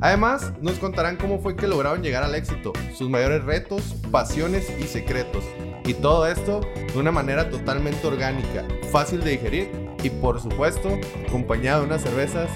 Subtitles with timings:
[0.00, 4.84] Además, nos contarán cómo fue que lograron llegar al éxito, sus mayores retos, pasiones y
[4.84, 5.44] secretos.
[5.86, 6.60] Y todo esto
[6.92, 9.70] de una manera totalmente orgánica, fácil de digerir
[10.02, 12.50] y por supuesto, acompañado de unas cervezas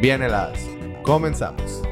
[0.00, 0.60] bien heladas.
[1.02, 1.82] Comenzamos.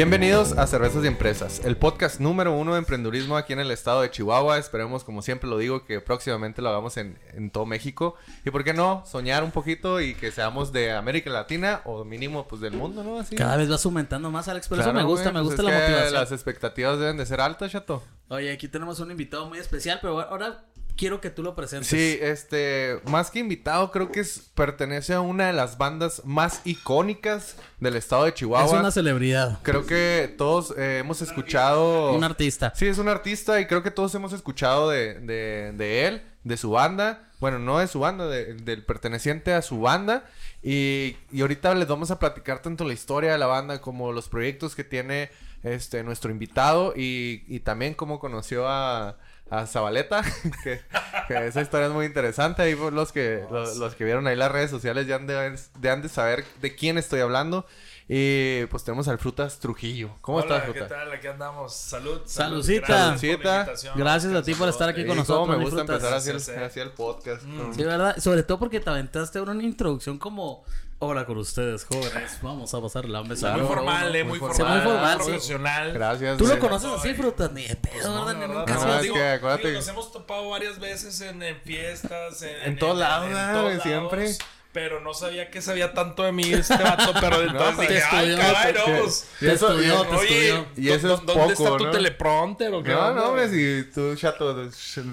[0.00, 4.00] Bienvenidos a Cervezas y Empresas, el podcast número uno de emprendurismo aquí en el estado
[4.00, 4.56] de Chihuahua.
[4.56, 8.14] Esperemos, como siempre lo digo, que próximamente lo hagamos en, en todo México.
[8.46, 12.48] Y por qué no, soñar un poquito y que seamos de América Latina o mínimo
[12.48, 13.20] pues del mundo, ¿no?
[13.20, 13.36] Así.
[13.36, 15.62] Cada vez vas aumentando más, Alex, pero eso Claro, me gusta, güey, me pues gusta
[15.62, 16.14] es la que motivación.
[16.14, 18.02] Las expectativas deben de ser altas, chato.
[18.28, 20.64] Oye, aquí tenemos un invitado muy especial, pero ahora
[21.00, 21.88] quiero que tú lo presentes.
[21.88, 26.60] Sí, este, más que invitado, creo que es, pertenece a una de las bandas más
[26.66, 28.66] icónicas del estado de Chihuahua.
[28.74, 32.12] es una celebridad, Creo que todos eh, hemos escuchado.
[32.12, 32.72] un artista.
[32.76, 36.56] Sí, es un artista y creo que todos hemos escuchado de, de, de él, de
[36.58, 37.26] su banda.
[37.40, 40.24] Bueno, no de su banda, de- del perteneciente a su banda.
[40.62, 44.28] Y, y ahorita les vamos a platicar tanto la historia de la banda como los
[44.28, 45.30] proyectos que tiene
[45.62, 49.16] este nuestro invitado y, y también cómo conoció a,
[49.50, 50.22] a Zabaleta,
[50.64, 50.80] que,
[51.28, 52.62] que esa historia es muy interesante.
[52.62, 55.58] Ahí por los que, los, los que vieron ahí las redes sociales ya han de,
[55.78, 57.66] de han de saber de quién estoy hablando.
[58.12, 60.10] Y pues tenemos al Frutas Trujillo.
[60.20, 60.88] ¿Cómo Hola, estás, ¿qué Frutas?
[60.88, 61.12] tal?
[61.12, 61.72] Aquí andamos.
[61.76, 62.20] Salud.
[62.24, 63.16] Saludcita.
[63.16, 63.94] Gracias.
[63.96, 65.96] Gracias a ti por estar aquí Sí, con cómo nosotros, me gusta Frutas.
[65.96, 66.60] empezar así el, Sí, sí.
[66.60, 67.42] así el podcast.
[67.44, 67.72] ¿no?
[67.72, 68.16] Sí, ¿verdad?
[68.18, 70.64] Sobre todo porque te aventaste una introducción como...
[71.02, 72.38] Hola con ustedes, jóvenes.
[72.42, 73.56] Vamos a pasar la mesa.
[73.56, 74.82] Muy formal, eh, muy muy formal.
[74.82, 75.24] muy formal, sí.
[75.30, 75.92] profesional.
[75.94, 76.36] Gracias.
[76.36, 76.60] ¿Tú lo güey.
[76.60, 77.50] conoces así, Frutas?
[77.52, 78.46] Ni de pedo, No, ¿verdad?
[78.48, 82.42] nunca no, digo, que acuérdate- digo, nos hemos topado varias veces en, en fiestas.
[82.42, 83.80] En, En todos lados, ¿verdad, todos güey?
[83.80, 84.34] Siempre.
[84.72, 87.12] Pero no sabía que sabía tanto de mí este vato.
[87.20, 89.28] Pero entonces pues, dije, te ay, estudió, caray, te- no, pues.
[89.40, 90.66] Y Te eso- estudió, te Oye, estudió.
[90.76, 91.90] Y eso ¿dó- es ¿dónde está tu ¿no?
[91.90, 92.90] teleprompter o qué?
[92.92, 94.68] No, onda, no, hombre, si tú, chato,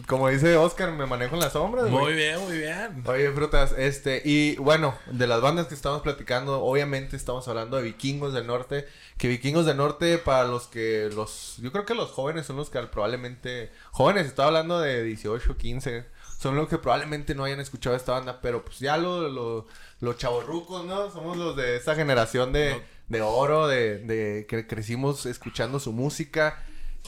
[0.06, 1.90] como dice Oscar, me manejo en las sombras.
[1.90, 3.04] Muy bien, muy bien.
[3.08, 7.84] Oye, frutas, este, y bueno, de las bandas que estamos platicando, obviamente estamos hablando de
[7.84, 8.88] Vikingos del Norte,
[9.18, 12.70] que Vikingos del Norte, para los que, los, yo creo que los jóvenes son los
[12.70, 16.06] que probablemente, jóvenes, estoy hablando de 18, 15,
[16.38, 19.68] son los que probablemente no hayan escuchado esta banda, pero pues ya lo, lo-
[20.00, 21.10] los chavorrucos, ¿no?
[21.12, 26.64] Somos los de esta generación de, de oro, de, de que crecimos escuchando su música.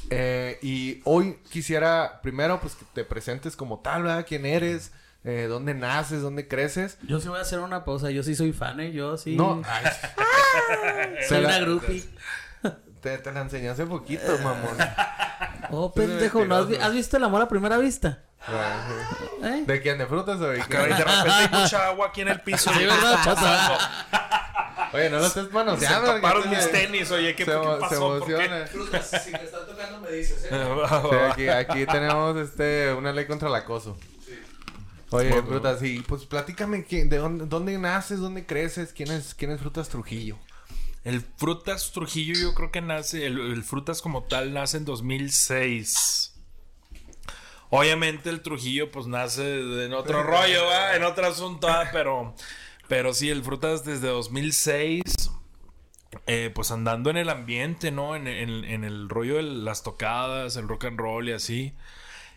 [0.10, 4.26] Eh, y hoy quisiera primero pues que te presentes como tal, ¿verdad?
[4.28, 4.92] ¿Quién eres?
[5.26, 6.22] Eh, ¿Dónde naces?
[6.22, 6.98] ¿Dónde creces?
[7.04, 8.10] Yo sí voy a hacer una pausa.
[8.10, 8.92] Yo sí soy fan, ¿eh?
[8.94, 9.36] Yo sí...
[9.36, 9.62] No,
[11.28, 12.04] soy te la- una groupie.
[13.02, 14.78] te, te la enseñé hace poquito, mamón.
[15.72, 16.88] Oh, pendejo, ¿no has, vi- mentiroso.
[16.90, 18.24] has visto el amor a primera vista?
[18.48, 19.64] ¿Eh?
[19.68, 19.98] ¿De quién?
[19.98, 22.72] ¿De frutas o de Caray, de repente hay mucha agua aquí en el piso.
[22.74, 23.78] Sí, y- ¿verdad, pasando.
[23.78, 24.90] chata?
[24.94, 26.06] Oye, no lo estés Se manoseando.
[26.08, 28.20] porque taparon mis tenis, oye, ¿qué, se, qué se pasó?
[28.20, 28.34] ¿Por qué?
[28.46, 28.68] emociona.
[29.04, 30.50] si te están tocando me dices, ¿eh?
[31.10, 33.98] Sí, aquí, aquí tenemos este una ley contra el acoso.
[35.12, 35.48] Oye, Bueno.
[35.48, 39.90] frutas, sí, pues platícame de dónde, dónde naces, dónde creces, quién es, quién es Frutas
[39.90, 40.38] Trujillo.
[41.04, 46.29] El Frutas Trujillo yo creo que nace, el, el Frutas como tal nace en 2006.
[47.70, 50.96] Obviamente el Trujillo pues nace en otro rollo, ¿va?
[50.96, 51.90] en otro asunto, ¿va?
[51.92, 52.34] pero,
[52.88, 55.04] pero sí, el Frutas desde 2006,
[56.26, 58.16] eh, pues andando en el ambiente, ¿no?
[58.16, 61.74] En, en- en el rollo de las tocadas, el rock and roll y así.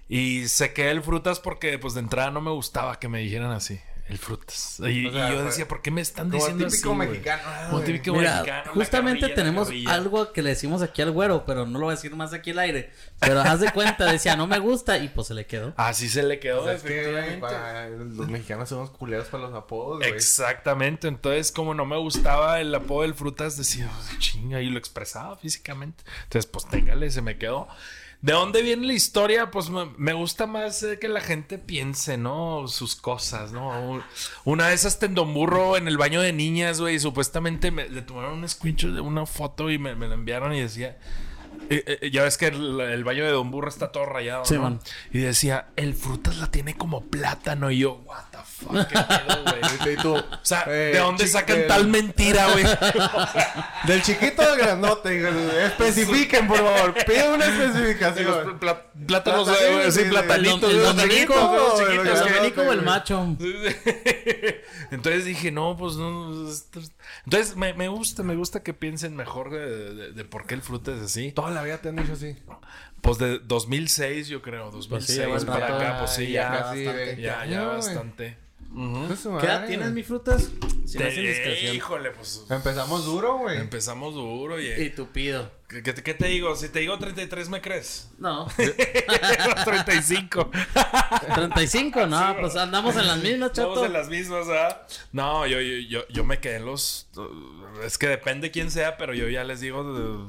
[0.09, 3.53] Y se quedé el Frutas porque pues de entrada no me gustaba que me dijeran
[3.53, 4.79] así, el Frutas.
[4.81, 7.09] Y, O sea, y yo decía, ¿por qué me están Como diciendo típico así, güey?"
[7.09, 7.43] mexicano.
[7.47, 11.45] ah, Como típico Mira, mexicano, justamente carrilla, tenemos algo que le decimos aquí al güero,
[11.47, 12.91] pero no lo voy a decir más aquí al aire.
[13.21, 15.73] Pero haz de cuenta, decía, no me gusta, y pues se le quedó.
[15.77, 19.55] Así se le quedó, O sea, es que, para- los mexicanos somos culeros para los
[19.55, 20.11] apodos, güey.
[20.11, 24.79] Exactamente, entonces como no me gustaba el apodo del frutas, decía, "Pues, chinga, y lo
[24.79, 26.03] expresaba físicamente.
[26.25, 27.69] Entonces, pues téngale, se me quedó.
[28.23, 29.51] ¿De dónde viene la historia?
[29.51, 32.69] Pues me, gusta más eh, que la gente piense, ¿no?
[32.69, 33.69] Sus cosas, ¿no?
[33.83, 34.03] Un-
[34.45, 38.01] Una vez hasta en Don Burro, en el baño de niñas, güey, supuestamente me, le
[38.03, 40.97] tomaron un screenshot de una foto y me, me la enviaron y decía,
[41.69, 44.55] eh, eh, ya ves que el, el baño de Don Burro está todo rayado, Sí,
[44.55, 44.63] ¿no?
[44.63, 44.81] man.
[45.13, 47.71] Y decía, el frutas la tiene como plátano.
[47.73, 49.63] Y yo, what the fuck, qué pedo, güey.
[49.93, 52.65] Y tú, O sea, eh, ¿de dónde sacan del- tal mentira, güey?
[53.87, 55.67] Del chiquito al grandote.
[55.67, 56.95] Especifiquen, por favor.
[57.05, 58.61] Pide una especificación.
[58.61, 60.11] Plá- plátanos, Platanito, eh, sí, sí, sí.
[60.11, 60.71] platanitos.
[60.71, 63.37] El los el los el El macho.
[64.91, 66.49] Entonces dije, no, pues no.
[66.49, 66.93] esto es-
[67.25, 70.63] Entonces me, me gusta, me gusta que piensen mejor de, de- de por qué el
[70.63, 71.33] fruta es así.
[71.33, 72.37] Toda la vida te han dicho así.
[73.01, 77.05] Pues de 2006, yo creo, 2006 ya buen para acá, pues sí, ya, casi bastante.
[77.07, 78.39] 20 ya, ya bastante.
[79.07, 80.51] Pues ¿Qué edad tienes, mi frutas?
[80.87, 81.77] Si no indiscreción.
[81.77, 83.59] híjole, pues Empezamos duro, güey.
[83.59, 84.69] empezamos duro y...
[84.69, 85.51] Y tupido.
[85.69, 86.55] ¿Qué, qué- qué te digo?
[86.57, 88.11] Si te digo 33, ¿me crees?
[88.19, 88.47] No.
[89.65, 90.51] 35.
[91.35, 93.85] 35, no, pues andamos en las mismas, chato.
[93.87, 94.83] en las mismas, ¿verdad?
[95.13, 97.09] No, yo, yo, yo, yo me quedé en los...
[97.85, 99.83] Es que depende quién sea, pero yo ya les digo,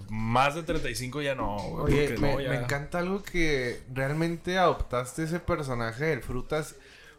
[0.10, 1.94] más de 35 ya no, güey.
[1.94, 6.76] Oye, me, no, ya- me encanta algo que realmente adoptaste ese personaje del Frutas.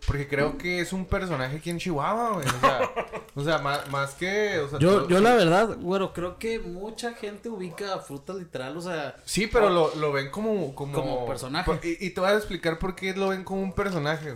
[0.07, 2.47] Porque creo que es un personaje aquí en Chihuahua, güey.
[2.47, 2.91] O sea,
[3.37, 4.59] o sea más, más que.
[4.59, 8.37] O sea, Yo, todo- yo la verdad, bueno, creo que mucha gente ubica a frutas
[8.37, 10.93] literal, o sea, Sí, pero lo, lo ven como, como...
[10.95, 11.65] Como personaje.
[11.65, 14.35] por- Y, y te voy a explicar por qué lo ven como un personaje.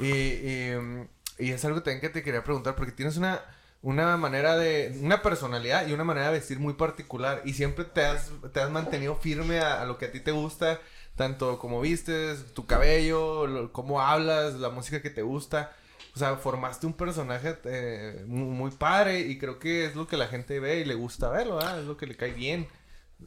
[0.00, 1.08] Y, y, mm,
[1.38, 3.40] y es algo también que te quería preguntar, porque tienes una,
[3.82, 4.98] una manera de...
[5.00, 7.42] Una personalidad y una manera de vestir muy particular.
[7.44, 10.32] Y siempre te has, te has mantenido firme a, a lo que a ti te
[10.32, 10.80] gusta.
[11.16, 15.72] Tanto como vistes, tu cabello, lo- cómo hablas, la música que te gusta.
[16.14, 20.16] O sea, formaste un personaje eh, muy, muy padre y creo que es lo que
[20.16, 21.60] la gente ve y le gusta verlo.
[21.60, 22.68] Es lo que le cae bien.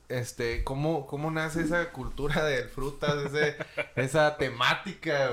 [0.10, 3.32] Este, ¿cómo, cómo nace esa cultura de frutas,
[3.96, 5.32] esa temática?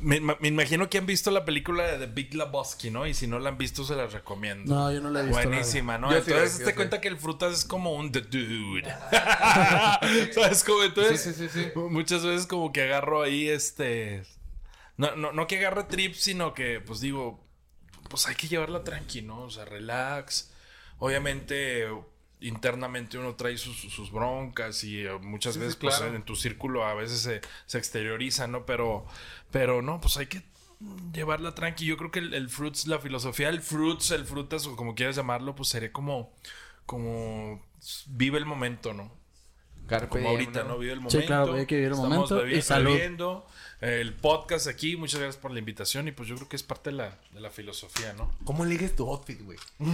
[0.00, 0.16] Me,
[0.48, 3.06] imagino que han visto la película de The Big Lebowski, ¿no?
[3.06, 4.74] Y si no la han visto, se las recomiendo.
[4.74, 5.48] no, yo no la he visto.
[5.48, 6.10] Buenísima, ¿no?
[6.10, 6.72] Yo entonces te sí.
[6.72, 8.82] cuenta que el frutas es como un the dude.
[10.32, 10.82] ¿Sabes cómo?
[10.82, 11.78] Entonces, Sí, sí, sí, sí.
[11.90, 14.24] muchas veces como que agarro ahí este.
[14.96, 17.44] No, no, no que agarre trip, sino que, pues digo,
[18.08, 19.42] pues hay que llevarla tranqui, ¿no?
[19.42, 20.50] O sea, relax.
[20.98, 21.88] Obviamente,
[22.40, 26.36] internamente uno trae sus, sus broncas y eh, muchas Sí, veces, sí, pues en tu
[26.36, 28.66] círculo a veces se, se exterioriza, ¿no?
[28.66, 29.06] Pero,
[29.54, 30.42] pero no, pues hay que
[31.12, 31.86] llevarla tranqui.
[31.86, 35.14] Yo creo que el, el fruits, la filosofía del fruits, el frutas, o como quieras
[35.14, 36.34] llamarlo, pues sería como,
[36.86, 37.62] como
[38.08, 39.12] vive el momento, ¿no?
[39.86, 40.76] Carpe Como diem, ahorita, ¿no?
[40.76, 41.20] Vive el momento.
[41.20, 42.90] Sí, claro, hay que vivir el Estamos momento bebi- y salud.
[42.94, 43.46] bebiendo,
[43.80, 46.64] eh, el podcast aquí, muchas gracias por la invitación y pues yo creo que es
[46.64, 48.32] parte de la, de la filosofía, ¿no?
[48.44, 49.58] ¿Cómo ligues tu outfit, güey?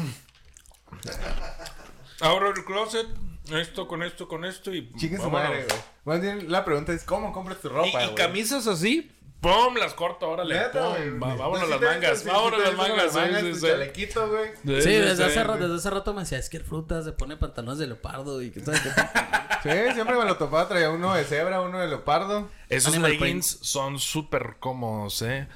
[2.21, 3.07] Abro el closet,
[3.53, 5.79] esto con esto con esto y Chingue su madre, güey.
[6.07, 9.75] Más bien, la pregunta es, ¿cómo compras tu ropa, Y, camisas así, ¡pum!
[9.79, 10.55] Las corto, órale.
[10.55, 13.13] Neta, pum, va- vámonos las mangas, vámonos las mangas.
[13.13, 14.51] sí, sí, chalequito, güey.
[14.83, 17.37] Sí, desde, hace rato, desde hace rato me decía, es que el frutas se pone
[17.37, 18.91] pantalones de leopardo y que sabes qué.
[19.63, 22.49] Sí, siempre me lo topaba, traía uno de cebra, uno de leopardo.
[22.71, 25.49] Esos leggings son súper cómodos, ¿eh?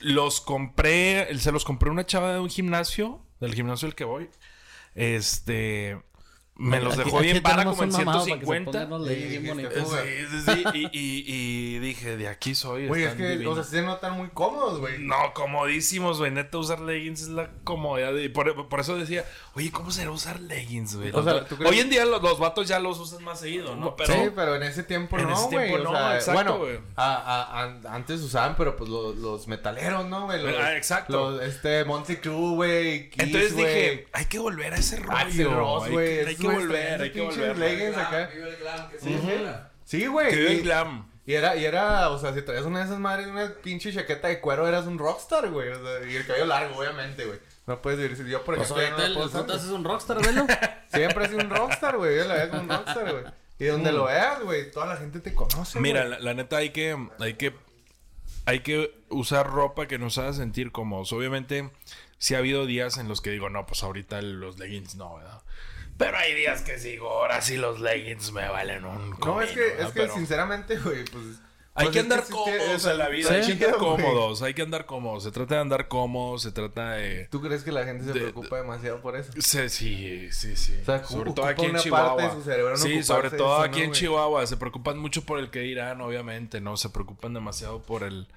[0.00, 4.30] Los compré, se los compré una chava de un gimnasio, del gimnasio al que voy.
[4.94, 6.00] Este,
[6.56, 8.70] me los dejó aquí bien para como en un mamado para que se 150.
[8.70, 9.74] pongan los leggings bien Sí, bonitos.
[9.74, 12.86] dijiste, Sí, sí, sí, y, dije, de aquí soy.
[12.86, 13.54] Güey, es que, o divinos.
[13.56, 14.98] sea, sí se notan muy cómodos, güey.
[15.00, 16.30] No, comodísimos, güey.
[16.30, 18.12] Neta, usar leggings es la comodidad.
[18.14, 19.24] de- por, por eso decía,
[19.54, 21.10] oye, ¿cómo será usar leggings, güey?
[21.12, 23.40] O sea, Los- ¿tú crees- Hoy en día los, los vatos ya los usan más
[23.40, 23.96] seguido, ¿no?
[23.96, 25.68] Pero, sí, pero en ese tiempo en no, ese güey.
[25.70, 30.06] tiempo o no, sea, exacto, bueno, a- a- antes usaban, pero pues los, los metaleros,
[30.06, 30.40] ¿no, güey?
[30.42, 31.30] Los- Ah, exacto.
[31.32, 33.10] Los, este, Monty Crew, güey.
[33.16, 35.16] Entonces dije, hay que volver a ese rollo.
[35.16, 36.43] Hay, güey.
[36.48, 37.58] Que- hay que volver, hay que volver.
[37.58, 38.30] leggings acá.
[39.84, 40.30] Sí, güey.
[40.30, 41.10] Que el glam.
[41.26, 44.28] Y era, y era, o sea, si traías una de esas madres, una pinche chaqueta
[44.28, 45.70] de cuero, eras un rockstar, güey.
[45.70, 47.38] O sea, y el cabello largo, obviamente, güey.
[47.66, 49.56] No puedes decir, yo por Pues ejemplo, ahorita no el, lo puedo el usar, frutas
[49.62, 49.72] güey.
[49.72, 50.46] es un rockstar, velo.
[50.92, 52.16] Siempre has sido un rockstar, güey.
[52.18, 53.24] Yo la veo como un rockstar, güey.
[53.58, 53.94] Y donde Mm.
[53.94, 56.10] lo veas, güey, toda la gente te conoce, Mira, güey.
[56.10, 57.54] la, la neta hay que, hay que,
[58.44, 61.10] hay que usar ropa que nos haga sentir cómodos.
[61.14, 61.70] Obviamente,
[62.18, 65.40] sí ha habido días en los que digo, no, pues ahorita los leggings no, ¿verdad?
[65.96, 69.50] Pero hay días que digo, ahora sí los leggings me valen un No, comino, es
[69.52, 69.80] que, ¿verdad?
[69.80, 71.24] es que Pero sinceramente, güey, pues...
[71.76, 74.54] Hay pues que andar cómodos o en la vida, sí, hay que andar cómodos, hay
[74.54, 75.24] que andar cómodos.
[75.24, 77.26] Se trata de andar cómodos, se trata de...
[77.32, 79.32] ¿Tú crees que la gente se De- preocupa demasiado por eso?
[79.40, 80.78] Sí, sí, sí, sí.
[80.82, 82.16] O sea, sobre todo aquí en Chihuahua.
[82.16, 84.00] parte de su cerebro en sí, sobre todo eso, aquí ¿no, en güey?
[84.00, 84.46] Chihuahua.
[84.46, 86.76] Se preocupan mucho por el que dirán, obviamente, ¿no?
[86.76, 88.28] Se preocupan demasiado por el...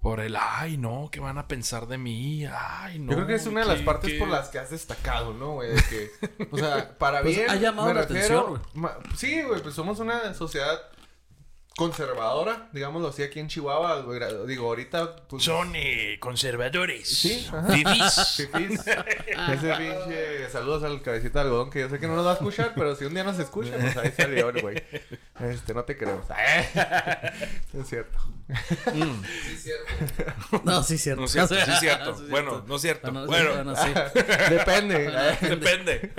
[0.00, 2.46] Por el, ay, no, ¿qué van a pensar de mí?
[2.46, 3.10] Ay, no.
[3.10, 4.18] Yo creo que es una de las ¿qué- partes qué?
[4.18, 5.70] por las que has destacado, ¿no, güey?
[5.74, 6.10] De que,
[6.52, 7.50] o sea, para Pues bien.
[7.50, 10.80] ha llamado me la refiero- atención, ma- Sí, güey, pues somos una sociedad
[11.78, 14.04] conservadora, digámoslo así, aquí en Chihuahua.
[14.46, 15.14] Digo, ahorita.
[15.28, 17.08] Pues, Son eh, conservadores.
[17.08, 17.72] Sí, ajá.
[17.72, 18.48] Fifís.
[18.52, 18.80] Fifís.
[19.52, 20.50] Ese pinche.
[20.50, 22.96] Saludos al cabecita de algodón que yo sé que no nos va a escuchar, pero
[22.96, 24.82] si un día nos escucha, pues ahí salió el güey.
[25.40, 26.26] Este, no te creemos.
[27.72, 28.18] es cierto.
[30.64, 31.20] No, sí, cierto.
[31.20, 32.18] No es cierto, sí es cierto.
[32.18, 33.12] Sí, Bueno, no es cierto.
[33.12, 33.90] Bueno, sí.
[34.50, 35.12] Depende.
[35.42, 36.12] Depende.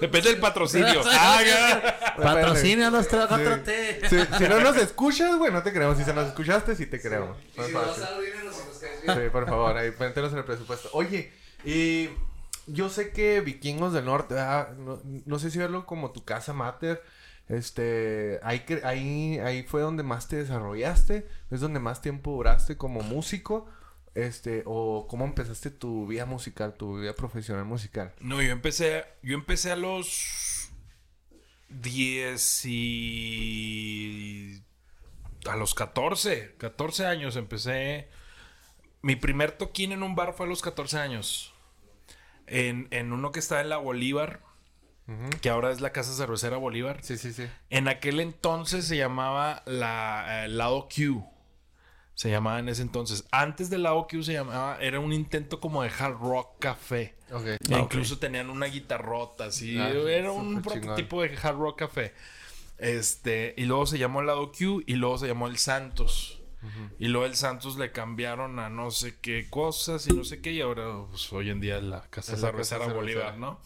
[0.00, 1.02] Depende del patrocinio.
[1.06, 2.16] Ah, ya.
[2.16, 4.55] Patrocinio los 4T.
[4.58, 5.98] No nos escuchas, güey, no te creemos.
[5.98, 7.36] Si se nos escuchaste, sí te creemos.
[7.54, 9.16] Y Más si no nos caes bien.
[9.16, 10.88] Sí, por favor, ahí mételos en el presupuesto.
[10.92, 11.32] Oye,
[11.64, 12.10] y
[12.66, 16.52] yo sé que Vikingos del Norte, ah, no, no sé si verlo como tu casa
[16.52, 17.02] mater.
[17.48, 23.02] Este, ahí, ahí, ahí fue donde más te desarrollaste, es donde más tiempo duraste como
[23.02, 23.68] músico,
[24.16, 28.12] este, o cómo empezaste tu vida musical, tu vida profesional musical.
[28.20, 30.55] No, yo empecé, yo empecé a los
[31.68, 34.62] 10 y
[35.48, 38.08] a los 14, 14 años empecé.
[39.02, 41.52] Mi primer toquín en un bar fue a los 14 años.
[42.46, 44.40] En, en uno que está en la Bolívar,
[45.40, 46.98] que ahora es la Casa Cervecera Bolívar.
[47.02, 47.46] Sí, sí, sí.
[47.70, 51.24] En aquel entonces se llamaba la eh, Lado Q.
[52.16, 53.24] Se llamaba en ese entonces.
[53.30, 57.14] Antes del Lado Q se llamaba, era un intento como de hard rock café.
[57.30, 57.44] Ok.
[57.44, 59.78] E incluso tenían una guitarrota, así.
[59.78, 62.14] Ah, era un prototipo de hard rock café.
[62.78, 66.40] Este, y luego se llamó el lado Q y luego se llamó el Santos.
[66.98, 70.52] Y luego el Santos le cambiaron a no sé qué cosas y no sé qué.
[70.52, 73.36] Y ahora, pues hoy en día es la Casa Es la Cervecera Casa Bolívar.
[73.36, 73.60] ¿no?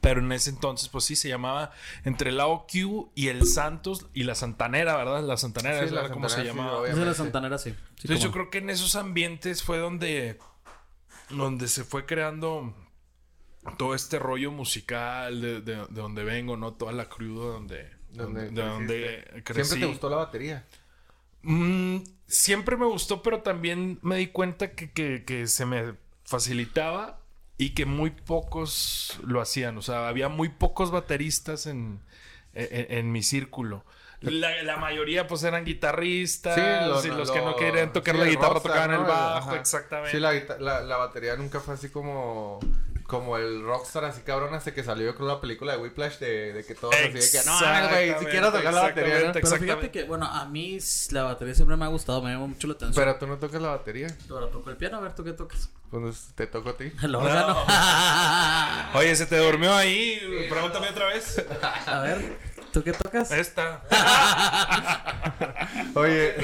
[0.00, 1.72] Pero en ese entonces, pues sí, se llamaba
[2.04, 5.22] entre el lado Q y el Santos y la Santanera, ¿verdad?
[5.24, 6.78] La Santanera Sí, es la como se sí, llamaba.
[6.80, 7.06] obviamente.
[7.06, 7.70] La Santanera, sí.
[7.70, 10.38] Sí, Entonces yo cómo creo que en esos ambientes fue donde,
[11.30, 12.74] donde se fue creando
[13.76, 16.74] todo este rollo musical de, de- de donde vengo, ¿no?
[16.74, 18.96] Toda la cruda donde, Donde donde, de donde
[19.42, 19.42] creciste.
[19.44, 19.64] crecí.
[19.70, 20.66] Siempre te gustó la batería.
[21.42, 27.20] Mm, siempre me gustó, pero también me di cuenta que, que- que se me facilitaba
[27.58, 29.76] y que muy pocos lo hacían.
[29.76, 32.00] O sea, había muy pocos bateristas en,
[32.54, 33.84] en- en mi círculo.
[34.20, 38.26] La, la mayoría pues eran guitarristas y los lo- que no querían tocar sí, la
[38.26, 39.60] guitarra rockstar, tocaban el bajo, Ajá.
[39.60, 40.10] exactamente.
[40.10, 42.58] Sí, la, la, la batería nunca fue así como
[43.08, 46.62] como el rockstar así cabrón hasta que salió creo la película de Whiplash de, de
[46.62, 49.32] que todos así de que no güey si quiero tocar la batería ¿no?
[49.32, 50.78] Pero fíjate que, bueno, a mí
[51.12, 53.02] la batería siempre me ha gustado, me llama mucho la atención.
[53.02, 55.70] pero tú no tocas la batería Ahora toco el piano, a ver, ¿tú qué tocas?
[55.90, 57.64] pues te toco a ti El órgano.
[58.94, 60.46] Oye, ¿se te durmió ahí?
[60.50, 61.42] Pregúntame otra vez.
[61.86, 62.38] a ver,
[62.72, 63.30] ¿tú qué tocas?
[63.30, 63.82] Esta.
[65.94, 66.34] oye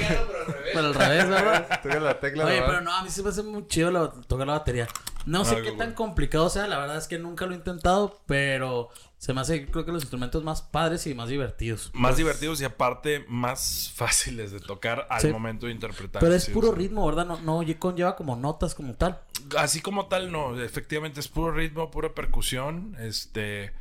[0.73, 1.29] pero al revés.
[1.29, 1.79] ¿verdad?
[1.81, 4.47] tocas la tecla Oye, pero no, a mí sí me hace muy chido la- tocar
[4.47, 4.87] la batería.
[5.25, 8.89] No sé qué tan complicado sea, la verdad es que nunca lo he intentado, pero
[9.17, 11.89] se me hace, creo que los instrumentos más padres y más divertidos.
[11.93, 15.27] Más divertidos y aparte más fáciles de tocar al Sí.
[15.29, 16.21] momento de interpretar.
[16.21, 17.25] Pero es puro ritmo, ¿verdad?
[17.25, 19.19] No, no lle- conlleva como notas como tal.
[19.57, 20.59] Así como tal, no.
[20.61, 22.95] Efectivamente es puro ritmo, pura percusión.
[22.99, 23.73] Este.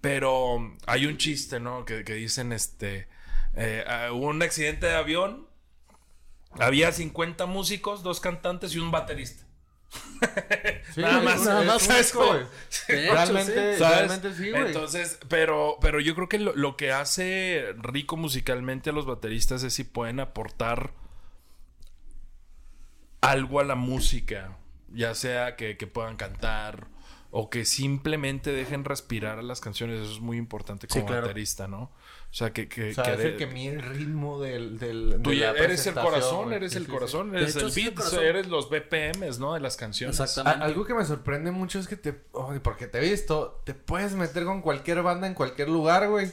[0.00, 1.84] Pero hay un chiste, ¿no?
[1.84, 3.08] Que, que dicen, este.
[3.54, 5.46] eh, hubo un accidente de avión.
[6.58, 9.44] Había 50 músicos, dos cantantes y un baterista.
[10.94, 12.32] Sí, nada más, nada más, ¿sabes cómo?
[12.88, 13.78] realmente sí.
[13.78, 13.96] ¿Sabes?
[13.98, 18.90] realmente sí güey Entonces, pero, pero yo creo que lo, lo que hace rico musicalmente
[18.90, 20.92] a los bateristas es si pueden aportar
[23.20, 24.56] algo a la música,
[24.92, 26.88] ya sea que, que puedan cantar
[27.30, 30.00] o que simplemente dejen respirar a las canciones.
[30.02, 31.22] Eso es muy importante Sí, como claro.
[31.26, 31.82] baterista, ¿no?
[32.30, 32.68] O sea, que...
[32.68, 35.52] que, o sea, que de- el que mide el ritmo del, del tú de ya
[35.52, 36.94] la eres el corazón, eres Sí, el sí, sí.
[36.94, 39.54] corazón, eres hecho, el sí, el beat, eres los BPMs, ¿no?
[39.54, 40.18] De las canciones.
[40.20, 40.62] Exactamente.
[40.62, 42.20] A- algo que me sorprende mucho es que te.
[42.50, 46.30] ay, porque te he visto, te puedes meter con cualquier banda en cualquier lugar, güey.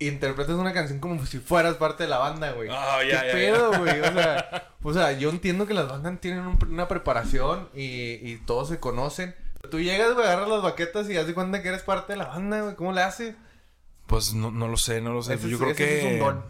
[0.00, 2.68] e Interpretas una canción como si fueras parte de la banda, güey.
[2.72, 4.00] Ah, ya, ¿Qué pedo, güey?
[4.00, 8.40] O sea, o sea, yo entiendo que las bandas tienen un- una preparación y, y
[8.46, 9.34] todos se conocen.
[9.70, 12.26] Tú llegas, güey, agarras las baquetas y das de cuenta que eres parte de la
[12.26, 12.74] banda, güey.
[12.76, 13.34] ¿Cómo le haces?
[14.06, 15.34] Pues no, no lo sé, no lo sé.
[15.34, 15.98] Ese yo es- creo ese que...
[15.98, 16.44] es un don.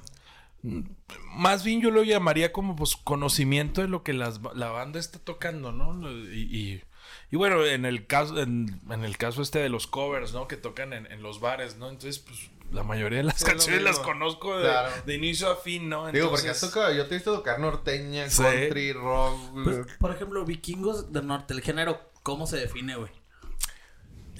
[1.36, 5.18] Más bien yo lo llamaría como pues conocimiento de lo que las, la banda está
[5.18, 6.10] tocando, ¿no?
[6.10, 6.82] Y, y,
[7.30, 10.48] y bueno, en el caso, en, en el caso este de los covers, ¿no?
[10.48, 11.88] Que tocan en, en los bares, ¿no?
[11.88, 14.90] Entonces, pues la mayoría de las Sí, canciones las conozco de, Claro.
[15.06, 16.10] de inicio a fin, ¿no?
[16.10, 18.42] Digo, porque has tocado, yo te he visto tocar norteña, Sí.
[18.42, 19.38] country, rock.
[19.64, 23.10] Pues, por ejemplo, vikingos del norte, el género, ¿cómo se define, güey?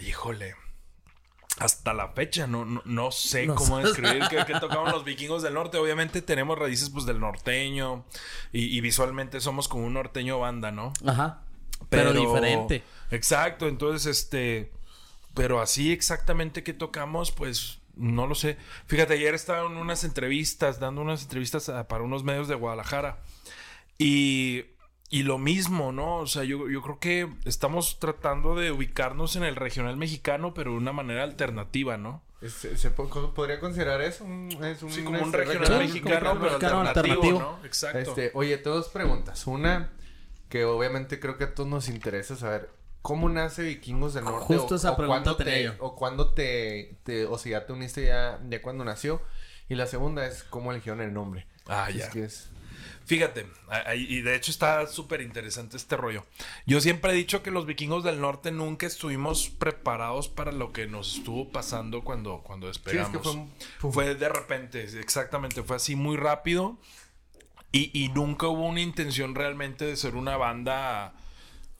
[0.00, 0.54] Híjole.
[1.58, 3.86] Hasta la fecha no, no, no sé No cómo sabes.
[3.96, 5.76] describir qué, qué tocaban los vikingos del norte.
[5.78, 8.04] Obviamente tenemos raíces pues del norteño
[8.52, 10.92] y, y visualmente somos como un norteño banda, ¿no?
[11.04, 11.42] Ajá.
[11.90, 12.84] Pero, diferente.
[13.10, 14.72] Exacto, entonces este,
[15.34, 18.56] pero así exactamente que tocamos, pues No lo sé.
[18.86, 23.18] Fíjate, ayer estaba en unas entrevistas, dando unas entrevistas a- para unos medios de Guadalajara.
[23.98, 24.64] Y,
[25.10, 26.16] y lo mismo, ¿no?
[26.18, 30.72] O sea, yo, yo creo que estamos tratando de ubicarnos en el regional mexicano, pero
[30.72, 32.22] de una manera alternativa, ¿no?
[32.40, 34.24] Es- ¿Se, podría considerar eso?
[34.24, 37.38] Un- es un, Sí, como un este, regional mexicano, un pero alternativo, alternativo.
[37.40, 37.66] ¿no?
[37.66, 37.98] Exacto.
[37.98, 39.46] Este, oye, tengo dos preguntas.
[39.46, 39.90] Una,
[40.48, 42.70] que obviamente creo que a todos nos interesa saber.
[43.02, 44.44] ¿Cómo nace Vikingos del Norte?
[44.46, 45.72] Justo esa pregunta te, yo.
[45.78, 47.24] O cuándo te, te...
[47.26, 49.22] O si ya te uniste ya, ya cuando nació.
[49.68, 51.46] Y la segunda es cómo eligieron el nombre.
[51.66, 52.10] Ah, Es ya.
[52.10, 52.50] que es...
[53.08, 53.46] Fíjate,
[53.96, 56.24] y de hecho está súper interesante este rollo.
[56.66, 60.86] Yo siempre he dicho que los vikingos del norte nunca estuvimos preparados para lo que
[60.86, 63.12] nos estuvo pasando cuando, cuando Sí, es despegamos.
[63.16, 63.50] que fue un-
[63.80, 63.92] pum.
[63.92, 66.78] Fue de repente, exactamente, fue así muy rápido.
[67.72, 71.14] Y, y nunca hubo una intención realmente de ser una banda.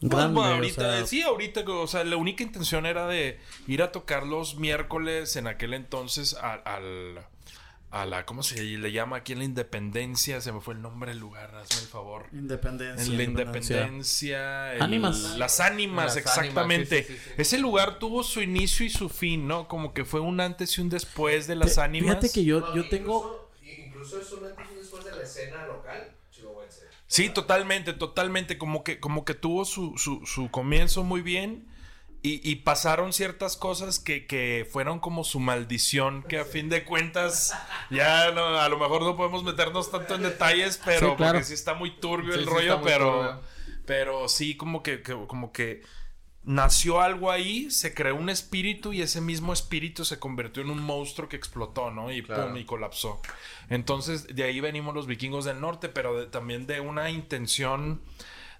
[0.00, 3.38] pues, Grande, bueno, o ahorita, sea- sí, ahorita, o sea, la única intención era de
[3.66, 7.20] ir a tocar los miércoles en aquel entonces al.
[7.90, 10.42] A la, ¿cómo se le llama aquí en la Independencia?
[10.42, 12.26] Se me fue el nombre del lugar, hazme el favor.
[12.32, 13.02] Independencia.
[13.10, 14.74] En la Independencia.
[14.74, 15.36] el- Ánimas.
[15.38, 16.96] Las ánimas, Las exactamente.
[16.98, 17.34] ánimas, sí, sí, sí, sí.
[17.40, 19.68] Ese lugar tuvo su inicio y su fin, ¿no?
[19.68, 22.16] Como que fue un antes y un después de las ánimas.
[22.18, 23.50] Fíjate que yo, yo tengo.
[23.62, 26.82] Incluso, incluso es un antes y un después de la escena local chihuahuense.
[27.06, 28.58] Sí, totalmente, totalmente.
[28.58, 31.66] Como que, como que tuvo su, su, su comienzo muy bien.
[32.20, 36.84] Y, y pasaron ciertas cosas que, que fueron como su maldición, que a fin de
[36.84, 37.54] cuentas,
[37.90, 41.32] ya no, a lo mejor no podemos meternos tanto en detalles, pero Sí, claro.
[41.34, 43.40] porque sí está muy turbio Sí, el sí rollo, pero, turbio.
[43.86, 45.82] pero sí como que, que- como que
[46.42, 50.80] nació algo ahí, se creó un espíritu y ese mismo espíritu se convirtió en un
[50.82, 52.10] monstruo que explotó, ¿no?
[52.10, 52.48] Y Claro.
[52.48, 53.20] pum, y colapsó.
[53.68, 58.00] Entonces, de ahí venimos los vikingos del norte, pero de- también de una intención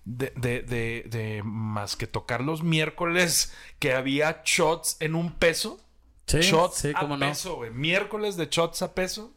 [0.08, 5.80] de, de, de, de más que tocar los miércoles que había shots en un peso.
[6.26, 7.70] Sí, shots sí, a cómo peso, güey.
[7.70, 9.34] Miércoles de shots a peso.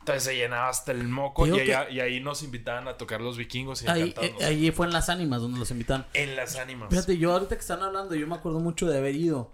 [0.00, 3.82] Entonces se llenaba hasta el moco y, allá- ahí nos invitaban a tocar los vikingos
[3.82, 6.06] y Ahí, eh, ahí fue en las ánimas donde los invitan.
[6.14, 6.88] En las ánimas.
[6.90, 9.52] Fíjate, yo ahorita que están hablando, yo me acuerdo mucho de haber ido.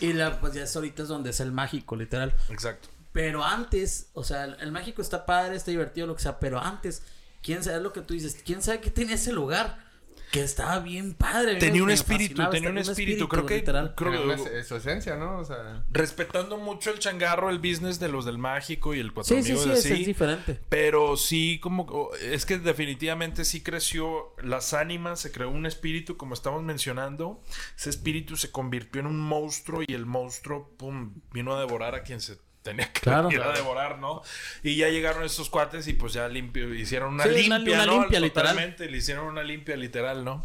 [0.00, 2.34] Y la, pues ya es ahorita es donde es el mágico, literal.
[2.50, 2.88] Exacto.
[3.12, 6.60] Pero antes, o sea, el, el mágico está padre, está divertido, lo que sea, pero
[6.60, 7.02] antes,
[7.40, 9.85] quién sabe lo que tú dices, quién sabe qué tenía ese lugar.
[10.32, 11.56] Que estaba bien padre.
[11.56, 13.28] Tenía un espíritu, tenía un estaba- espíritu.
[13.28, 13.94] Creo que, literal.
[13.96, 14.12] creo
[14.44, 15.38] que- es- su esencia, ¿no?
[15.38, 15.84] O sea...
[15.90, 19.52] respetando mucho el changarro, el business de los del mágico y el cuatro Sí, sí,
[19.52, 20.00] amigos sí, es, así.
[20.00, 20.60] es diferente.
[20.68, 26.34] Pero sí, como es que definitivamente sí creció las ánimas, se creó un espíritu, como
[26.34, 27.40] estamos mencionando.
[27.78, 32.02] Ese espíritu se convirtió en un monstruo y el monstruo, pum, vino a devorar a
[32.02, 33.30] quien se tenía que Claro.
[33.30, 34.20] ir a devorar, ¿no?
[34.62, 38.00] Y ya llegaron estos cuates y pues ya limpio, hicieron una Sí, limpia, una ¿no?
[38.00, 38.76] limpia, literal.
[38.78, 40.44] Le hicieron una limpia literal, ¿no?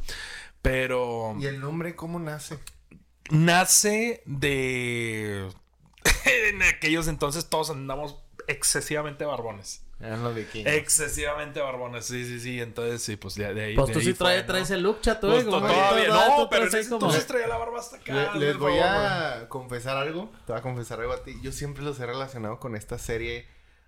[0.62, 2.60] Pero ¿Y el nombre cómo nace?
[3.30, 5.50] nace de...
[6.26, 8.16] en aquellos entonces todos andamos
[8.48, 9.84] excesivamente barbones.
[10.04, 10.72] Eran los vikingos.
[10.74, 12.60] Excesivamente barbones, sí, sí, sí.
[12.62, 13.76] Entonces, sí, pues de, de ahí.
[13.76, 14.48] Pues de tú ahí sí fue, traes, ¿no?
[14.48, 15.28] traes el look, chato.
[15.30, 17.80] Pues eh, como todavía, que no, pero en así ese como- entonces traía la barba
[17.80, 18.34] hasta acá.
[18.36, 20.32] Le- les voy favor, a confesar algo.
[20.46, 21.36] Te voy a confesar algo a ti.
[21.42, 23.48] Yo siempre los he relacionado con esta serie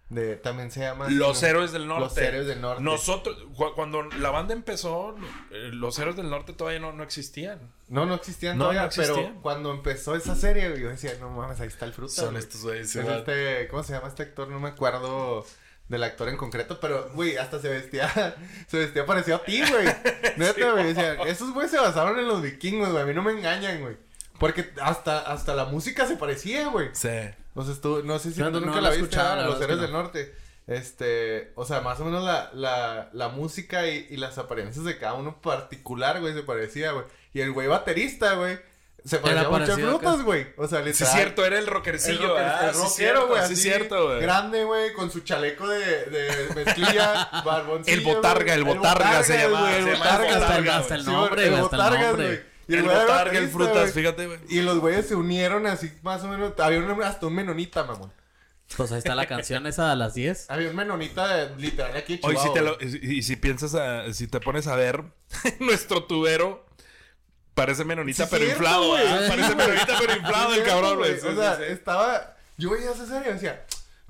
[0.09, 0.35] de...
[0.35, 1.07] También se llama...
[1.09, 1.47] Los ¿no?
[1.47, 2.03] héroes del norte.
[2.03, 2.83] Los héroes del norte.
[2.83, 5.15] Nosotros, cu- cuando la banda empezó,
[5.49, 7.71] eh, los héroes del norte todavía no, no existían.
[7.87, 9.15] No, no existían No, todavía, no existían.
[9.15, 12.13] pero cuando empezó esa serie, yo decía, no mames, ahí está el fruta.
[12.13, 12.43] Son güey".
[12.43, 12.95] estos güeyes.
[12.95, 14.49] Es este, ¿cómo se llama este actor?
[14.49, 15.45] No me acuerdo
[15.87, 18.35] del actor en concreto, pero, güey, hasta se vestía,
[18.67, 19.85] se vestía parecido a ti, güey.
[20.37, 23.33] Neta, güey, decía, esos güeyes se basaron en los vikingos, güey, a mí no me
[23.33, 23.97] engañan, güey.
[24.39, 26.89] Porque hasta, hasta la música se parecía, güey.
[26.93, 27.09] Sí.
[27.55, 29.43] No sé, tú, no sé si tú nunca no la viste, escuchado, ¿verdad?
[29.43, 30.35] la Los héroes es del norte.
[30.65, 34.97] Este, o sea, más o menos la, la, la música y, y las apariencias de
[34.97, 37.05] cada uno particular, güey, se parecía, güey.
[37.33, 38.59] Y el güey baterista, güey,
[39.05, 40.47] se parecía mucho a frutas, güey.
[40.57, 41.07] O sea, Sí, literal.
[41.13, 42.19] es cierto, era el El, rockercillo.
[42.29, 42.69] rocker- ¿verdad?
[42.69, 44.21] el Sí, rockero, cierto, güey, Sí, así, cierto, güey.
[44.21, 49.75] grande, güey, con su chaleco de, de mezclilla, barboncillo, El botarga, el botarga se llamaba,
[49.75, 52.25] el botarga, Hasta el, botarga, hasta el Sí, nombre, el el nombre.
[52.27, 52.53] güey.
[52.65, 54.39] Y El botarga, el frutas, fíjate, güey.
[54.47, 56.53] Y los güeyes se unieron así, más o menos.
[56.59, 58.11] Había un- hasta un menonita, mamón.
[58.77, 60.49] Pues ahí está la canción esa a las 10.
[60.49, 63.35] Había un menonita de, literal aquí de Hoy si Chihuahua, te lo, y, y si
[63.35, 65.03] piensas a, si te pones a ver
[65.59, 66.65] nuestro tubero
[67.53, 68.97] parece menonita Sí, pero cierto, inflado.
[68.97, 72.33] Sí, Parece menonita pero inflado el cabrón, O sea, estaba.
[72.57, 73.63] Yo veía esa serie y decía,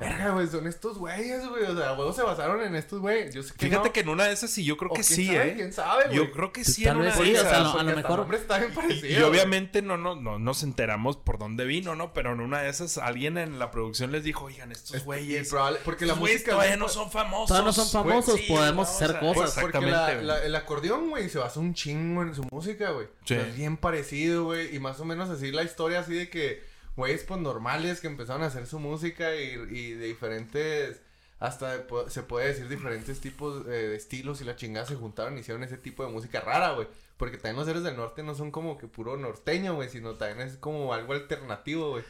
[0.09, 1.63] verga, güey, son estos güeyes, güey.
[1.63, 3.33] O sea, huevos se basaron en estos güeyes.
[3.33, 3.93] Yo sé que Fíjate no.
[3.93, 5.53] que en una de esas sí, yo creo O que sí, sabe, ¿eh?
[5.55, 6.17] ¿Quién sabe, güey?
[6.17, 7.61] Yo creo que sí Tal en vez una sí, de o sea, esas.
[7.61, 9.19] a lo Porque mejor- está bien Y, parecido.
[9.19, 12.13] y obviamente no, no, no nos enteramos por dónde vino, ¿no?
[12.13, 15.49] Pero en una de esas alguien en la producción les dijo, oigan, estos Es- güeyes,
[15.49, 17.47] probable- porque la música todavía güey, no son famosos.
[17.47, 19.35] Todavía no son famosos, Sí, podemos no, hacer o sea, cosas.
[19.53, 20.23] Pues, Porque la- Exactamente.
[20.25, 23.07] la- el acordeón, güey, se basa un chingo en su música, güey.
[23.25, 23.35] Sí.
[23.35, 24.75] Es bien parecido, güey.
[24.75, 26.63] Y más o menos así la historia así de que
[26.95, 31.01] güeyes pues normales que empezaron a hacer su música y, y de diferentes,
[31.39, 35.41] hasta se puede decir diferentes tipos eh, de estilos y la chingada se juntaron y
[35.41, 36.87] hicieron ese tipo de música rara, güey.
[37.17, 40.47] Porque también los seres del norte no son como que puro norteño, güey, sino también
[40.47, 42.03] es como algo alternativo, güey.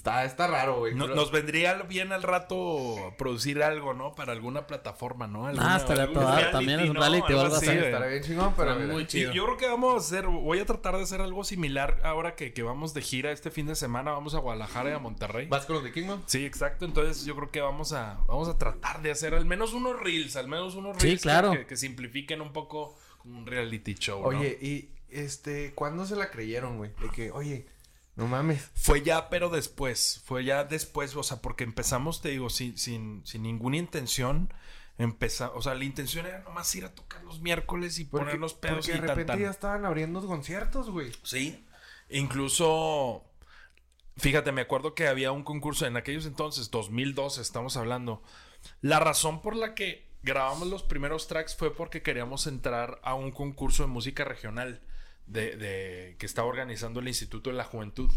[0.00, 0.94] Está, está raro, güey.
[0.94, 4.14] No- Pero- nos vendría bien al rato producir algo, ¿no?
[4.14, 5.46] Para alguna plataforma, ¿no?
[5.46, 7.68] Alguna- Ah, estaría reality, también es un reality o algo así.
[7.68, 8.76] Estará bien chingón, pero...
[8.78, 9.32] Muy Y chido.
[9.34, 12.54] yo creo que vamos a hacer, voy a tratar de hacer algo similar ahora que,
[12.54, 15.48] que vamos de gira este fin de semana, vamos a Guadalajara y a Monterrey.
[15.48, 16.20] ¿Vas con los vikingos?
[16.24, 16.86] Sí, exacto.
[16.86, 20.34] Entonces yo creo que vamos a, vamos a tratar de hacer al menos unos reels,
[20.36, 21.50] al menos unos reels que- claro.
[21.52, 24.22] que, que simplifiquen un poco como un reality show.
[24.22, 24.28] ¿no?
[24.38, 26.90] Oye, y este, ¿cuándo se la creyeron, güey?
[27.02, 27.66] De que, oye,
[28.16, 28.70] no mames.
[28.74, 30.22] Fue ya, pero después.
[30.24, 34.52] Fue ya después, o sea, porque empezamos, te digo, sin, sin, sin ninguna intención.
[34.98, 38.38] Empeza, o sea, la intención era nomás ir a tocar los miércoles y Porque, poner
[38.40, 39.40] los pedos porque y de tan, repente tan.
[39.40, 41.10] ya estaban abriendo conciertos, güey.
[41.22, 41.64] Sí.
[42.10, 43.24] Incluso,
[44.18, 48.22] fíjate, me acuerdo que había un concurso en aquellos entonces, 2012, estamos hablando.
[48.82, 53.30] La razón por la que grabamos los primeros tracks fue porque queríamos entrar a un
[53.30, 54.82] concurso de música regional
[55.26, 58.10] de, de- que estaba organizando el Instituto de la Juventud.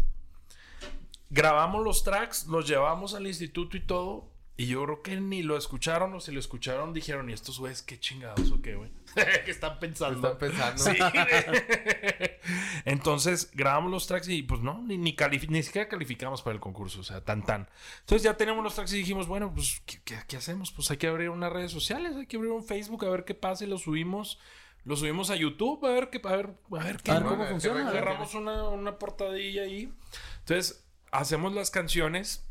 [1.30, 4.30] Grabamos los tracks, los llevamos al instituto y todo.
[4.56, 7.82] Y yo creo que ni lo escucharon o si lo escucharon dijeron, ¿y estos güeyes
[7.82, 8.88] qué chingados o qué, güey?
[9.44, 10.32] ¿Qué están pensando?
[10.32, 10.80] Están pensando.
[10.84, 10.92] Sí.
[12.84, 15.16] Entonces grabamos los tracks y pues no, ni, ni,
[15.48, 17.68] ni siquiera calificamos para el concurso, o sea, tan tan.
[18.00, 20.70] Entonces ya tenemos los tracks y dijimos, bueno, pues ¿qué, qué- qué hacemos?
[20.70, 23.34] Pues hay que abrir unas redes sociales, hay que abrir un Facebook a ver qué
[23.34, 24.38] pasa y lo subimos.
[24.84, 27.10] Lo subimos a YouTube a ver qué, a ver, a ver qué.
[27.10, 27.88] A ver cómo funciona.
[27.88, 29.92] Agarramos una, una portadilla ahí.
[30.40, 32.46] Entonces, hacemos las canciones.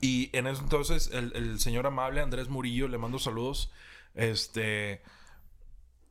[0.00, 3.72] Y en ese entonces, el, el señor amable Andrés Murillo, le mando saludos.
[4.14, 5.02] Este.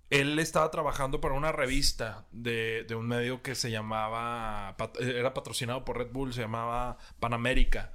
[0.10, 4.75] Él estaba trabajando para una revista de, de un medio que se llamaba.
[4.99, 7.93] Era patrocinado por Red Bull, se llamaba Panamérica.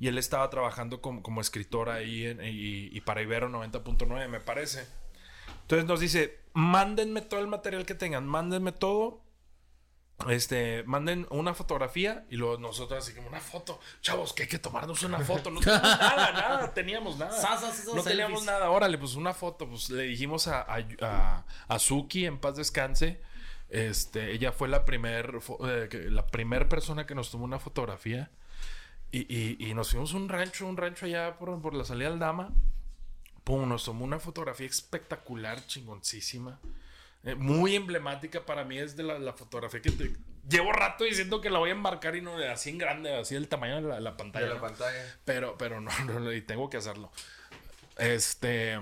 [0.00, 4.40] Y él estaba trabajando como, como escritor ahí en- y, y para Ibero 90.9, me
[4.40, 4.86] parece.
[5.60, 9.22] Entonces nos dice, mándenme todo el material que tengan, mándenme todo.
[10.28, 13.80] Este, manden una fotografía y luego nosotros así como una foto.
[14.02, 15.50] Chavos, que hay que tomarnos una foto.
[15.50, 17.60] No teníamos nada, nada, teníamos nada.
[17.94, 18.44] No teníamos selfies.
[18.44, 18.70] nada.
[18.70, 19.68] Órale, pues una foto.
[19.68, 23.20] Pues le dijimos a, a, a, a Suki, en paz descanse.
[23.68, 28.30] Este, ella fue la primer, eh, la primer persona que nos tomó una fotografía.
[29.10, 32.10] Y, y, y nos fuimos a un rancho, un rancho allá por, por la salida
[32.10, 32.52] del Dama.
[33.44, 36.60] Pum, nos tomó una fotografía espectacular, chingoncísima.
[37.24, 40.12] Eh, muy emblemática para mí es de la, la fotografía que te...
[40.48, 43.46] Llevo rato diciendo que la voy a embarcar y no así en grande, así el
[43.48, 44.46] tamaño de la, la pantalla.
[44.46, 44.60] De la ¿no?
[44.60, 45.18] pantalla.
[45.24, 47.12] Pero, pero no, no, y tengo que hacerlo.
[47.98, 48.78] Este.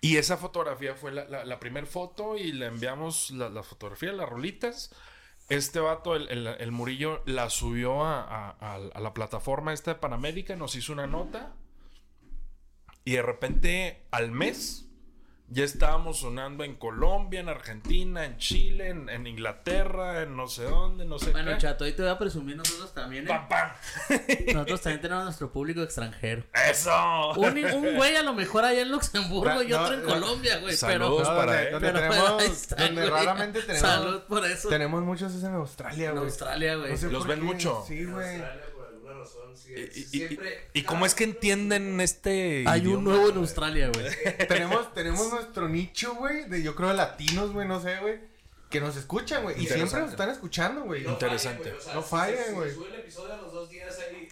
[0.00, 4.28] Y esa fotografía fue la, la, primera foto y le enviamos la, la fotografía, las
[4.28, 4.90] rolitas.
[5.48, 10.00] Este vato, el, el- el Murillo, la subió a- a- a la plataforma esta de
[10.00, 11.52] Panamérica, nos hizo una nota.
[13.04, 14.80] Y de repente, al mes,
[15.50, 20.64] ya estábamos sonando en Colombia, en Argentina, en Chile, en, en Inglaterra, en no sé
[20.64, 21.58] dónde, no sé Bueno, qué.
[21.58, 23.24] chato, ahí te voy a presumir nosotros también.
[23.24, 23.28] ¿eh?
[23.28, 23.70] ¡Pam, pam!
[24.54, 26.44] Nosotros también tenemos nuestro público extranjero.
[26.70, 27.32] ¡Eso!
[27.36, 30.56] Un, un güey a lo mejor allá en Luxemburgo y No, otro en no, Colombia,
[30.60, 30.74] güey.
[30.80, 31.28] Pero, Saludos.
[31.28, 31.72] No, para donde, él.
[31.72, 33.10] donde pero tenemos, ahí está, donde güey.
[33.10, 34.68] raramente tenemos, Salud por eso.
[34.70, 36.24] tenemos muchos es en Australia, En güey.
[36.24, 36.90] Australia, güey.
[36.92, 37.84] No sé Los ven qué, mucho.
[37.86, 38.40] Sí, güey.
[38.40, 38.62] Australia,
[39.24, 39.72] razón, sí,
[40.12, 40.38] ¿Y, y- y-
[40.80, 44.06] y cómo es que entienden este Hay un nuevo en Australia, güey.
[44.48, 48.20] tenemos, tenemos nuestro nicho, güey, de yo creo latinos, güey, no sé, güey,
[48.70, 51.02] que nos escuchan, güey, y siempre nos están escuchando, güey.
[51.02, 51.70] No Interesante.
[51.70, 52.74] fallen, güey, o sea, No fallen, si- si güey.
[52.74, 54.28] Sube el episodio a los dos días ahí,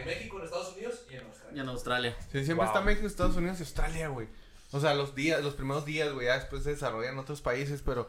[0.00, 1.62] en México, en Estados Unidos y en Y Australia.
[1.62, 2.16] en Australia.
[2.32, 2.64] Sí, siempre Wow.
[2.66, 4.28] está México, Estados Unidos y Australia, güey.
[4.70, 7.80] O sea, los días, los primeros días, güey, ya después se desarrollan en otros países,
[7.82, 8.06] pero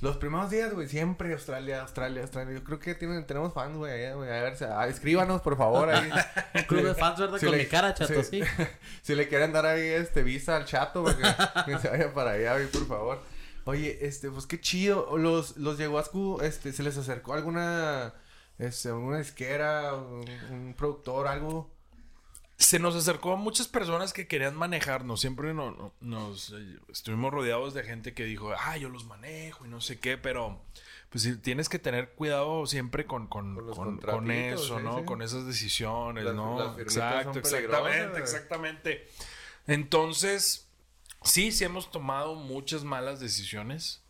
[0.00, 2.54] los primeros días, güey, siempre Australia, Australia, Australia.
[2.54, 4.30] Yo creo que tienen, tenemos fans, güey, allá, güey.
[4.30, 6.10] A ver, se- ah, escríbanos, por favor, ahí.
[6.54, 7.38] Un club de fans, ¿verdad?
[7.38, 8.42] Si Con le- mi cara, chato, sí.
[9.02, 11.22] si le quieren dar ahí este visa al chato, porque
[11.66, 13.22] que se vaya para allá, güey, por favor.
[13.64, 15.16] Oye, este, pues qué chido.
[15.18, 18.14] Los, los Yeguascu, este, ¿se les acercó alguna,
[18.58, 21.70] este, alguna disquera, un, un productor, algo?
[22.58, 25.20] Se nos acercó a muchas personas que querían manejarnos.
[25.20, 29.64] Siempre no- no- nos eh, estuvimos rodeados de gente que dijo, ah, yo los manejo
[29.64, 30.60] y no sé qué, pero
[31.10, 33.54] pues tienes que tener cuidado siempre con, con,
[34.00, 34.98] Con eso, sí, ¿no?
[34.98, 35.04] sí.
[35.04, 36.58] Con esas decisiones, Las- ¿no?
[36.58, 38.22] las Exacto, exactamente, güey.
[38.22, 39.08] exactamente.
[39.68, 40.66] Entonces,
[41.22, 44.02] sí, sí hemos tomado muchas malas decisiones.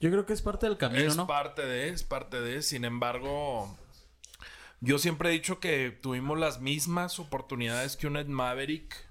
[0.00, 1.26] Yo creo que es parte del camino, es ¿no?
[1.26, 2.62] parte de, es parte de.
[2.62, 3.76] Sin embargo,
[4.80, 9.06] yo siempre he dicho que tuvimos las mismas oportunidades que un Ed Maverick.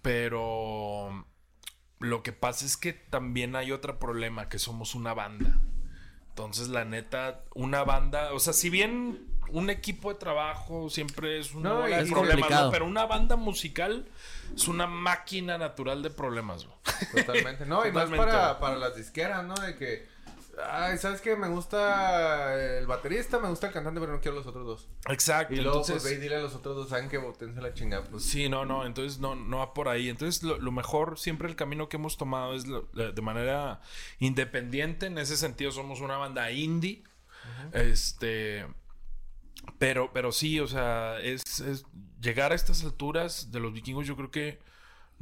[0.00, 1.26] Pero
[2.00, 5.60] lo que pasa es que también hay otro problema, que somos una banda.
[6.30, 11.54] Entonces, la neta, una banda, o sea, si bien un equipo de trabajo siempre es
[11.54, 12.66] una No, es complicado.
[12.66, 12.70] ¿no?
[12.72, 14.08] Pero una banda musical
[14.54, 16.76] es una máquina natural de problemas, güey.
[17.24, 17.66] Totalmente.
[17.66, 19.54] No, y más para, para las disqueras, ¿no?
[19.54, 20.08] De que,
[20.70, 21.36] ay, ¿sabes qué?
[21.36, 24.88] Me gusta el baterista, me gusta el cantante, pero no quiero los otros dos.
[25.08, 25.54] Exacto.
[25.54, 27.72] Y luego, entonces, pues, ve y dile a los otros dos, ¿saben que botense la
[27.74, 28.04] chingada?
[28.04, 30.08] Pues, Sí, no, no, entonces no, no va por ahí.
[30.08, 33.80] Entonces lo, lo mejor, siempre el camino que hemos tomado es lo- de manera
[34.18, 35.06] independiente.
[35.06, 37.02] En ese sentido somos una banda indie.
[37.72, 38.66] Este...
[39.78, 41.84] Pero, pero sí, o sea, es, es-
[42.20, 44.58] llegar a estas alturas de los vikingos yo creo que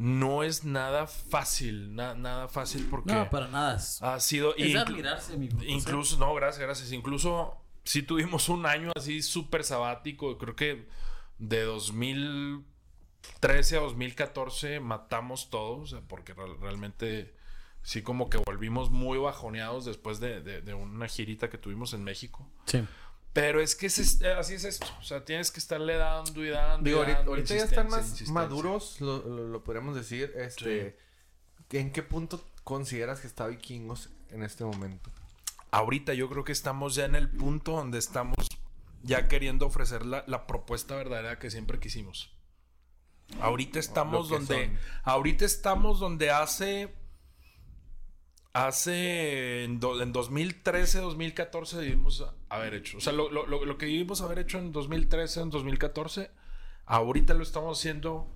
[0.02, 3.78] no es nada fácil, na- nada fácil porque No, para nada.
[4.00, 4.56] Ha sido...
[4.56, 5.50] es admirarse, mi.
[5.66, 6.90] Incluso, no, gracias, gracias.
[6.92, 10.38] Incluso sí tuvimos un año así súper sabático.
[10.38, 10.88] Creo que
[11.38, 15.94] de 2013 a 2014 matamos todos.
[16.08, 17.34] porque real- realmente
[17.82, 22.04] sí como que volvimos muy bajoneados después de, de- de una girita que tuvimos en
[22.04, 22.46] México.
[22.64, 22.82] Sí.
[23.32, 24.86] Pero es que es es- así es esto.
[24.98, 26.80] O sea, tienes que estarle dando y dando.
[26.88, 30.32] y Digo, ahorita, dando, ahorita ya están más maduros, lo, lo, lo podríamos decir.
[30.36, 30.98] Este,
[31.70, 35.10] ¿En qué punto consideras que está Vikingos en este momento?
[35.72, 38.34] ahorita yo creo que estamos ya en el punto donde estamos
[39.04, 42.32] ya queriendo ofrecer la, la propuesta verdadera que siempre quisimos.
[43.40, 44.66] Ahorita estamos donde.
[44.66, 44.78] son.
[45.04, 46.92] Ahorita estamos donde hace.
[48.52, 49.64] Hace.
[49.64, 52.98] En, do- en 2013, 2014 debimos haber hecho.
[52.98, 56.30] O sea, lo, lo- lo- lo que debimos haber hecho en 2013, en 2014.
[56.86, 58.26] Ahorita lo estamos haciendo.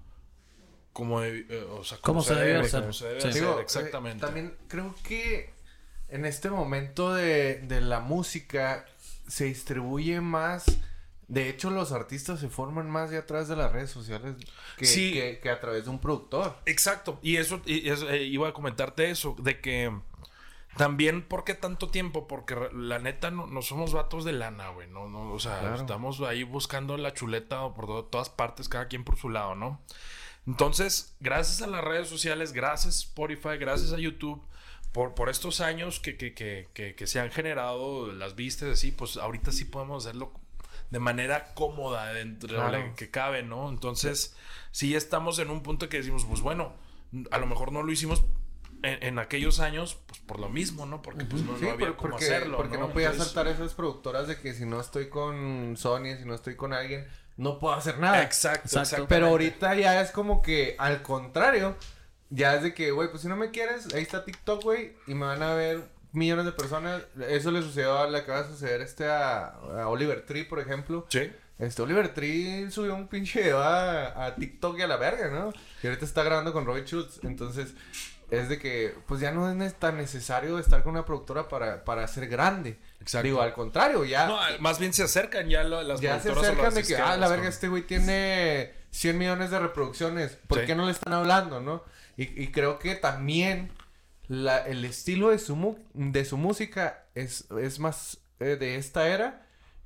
[0.92, 2.80] Como, eh, o sea, Como se debe hacer.
[2.82, 3.28] como se debe Sí.
[3.28, 4.24] hacer, Digo, eh, exactamente.
[4.24, 5.52] también creo que
[6.08, 8.86] en este momento de, de la música
[9.26, 10.64] se distribuye más.
[11.28, 14.36] De hecho, los artistas se forman más de atrás de las redes sociales
[14.76, 15.12] que, Sí.
[15.12, 16.56] que- que a través de un productor.
[16.66, 17.18] Exacto.
[17.22, 19.90] Y eso, y eso, eh, iba a comentarte eso, de que
[20.76, 22.26] también, ¿por qué tanto tiempo?
[22.26, 24.88] Porque la neta no, no somos vatos de lana, güey.
[24.88, 25.76] No, no, o sea, Claro.
[25.76, 29.80] estamos ahí buscando la chuleta por to- todas partes, cada quien por su lado, ¿no?
[30.46, 34.42] Entonces, gracias a las redes sociales, gracias Spotify, gracias a YouTube,
[34.92, 38.92] por, por estos años que, que, que, que, que se han generado las vistas así,
[38.92, 40.32] pues ahorita sí podemos hacerlo
[40.90, 43.68] de manera cómoda dentro de que cabe, ¿no?
[43.68, 44.34] Entonces,
[44.70, 46.72] sí estamos en un punto que decimos, pues bueno,
[47.30, 48.22] a lo mejor no lo hicimos
[48.82, 51.00] en, en aquellos años, pues por lo mismo, ¿no?
[51.02, 52.56] Porque pues no, Sí, no había por- cómo porque, hacerlo.
[52.58, 52.92] porque no, ¿no?
[52.92, 56.54] podía Entonces- saltar esas productoras de que si no estoy con Sony, si no estoy
[56.56, 58.22] con alguien, no puedo hacer nada.
[58.22, 58.78] Exacto, Exacto.
[58.80, 59.06] exacto.
[59.08, 61.76] Pero ahorita ya es como que al contrario,
[62.30, 65.14] ya es de que, güey, pues si no me quieres, ahí está TikTok, güey, y
[65.14, 67.02] me van a ver millones de personas.
[67.28, 71.06] Eso le sucedió, a- le acaba de suceder este a, a Oliver Tree, por ejemplo.
[71.08, 71.30] Sí.
[71.58, 75.52] Este Oliver Tree subió un pinche video a, a TikTok y a la verga, ¿no?
[75.82, 77.20] Y ahorita está grabando con Robbie Schultz.
[77.22, 77.74] Entonces,
[78.30, 82.08] es de que, pues ya no es tan necesario estar con una productora para, para
[82.08, 82.78] ser grande.
[83.00, 83.24] Exacto.
[83.26, 84.26] Digo, al contrario, ya.
[84.26, 86.96] No, más bien se acercan ya lo- las Ya se productoras o acercan de que,
[86.96, 90.36] ah, la verga, este güey tiene 100 millones de reproducciones.
[90.48, 90.66] ¿Por Sí.
[90.66, 91.84] qué no le están hablando, no?
[92.16, 93.70] Y, y creo que también
[94.42, 99.08] la, el estilo de su, mu- de su música es, es más eh, de esta
[99.08, 99.40] era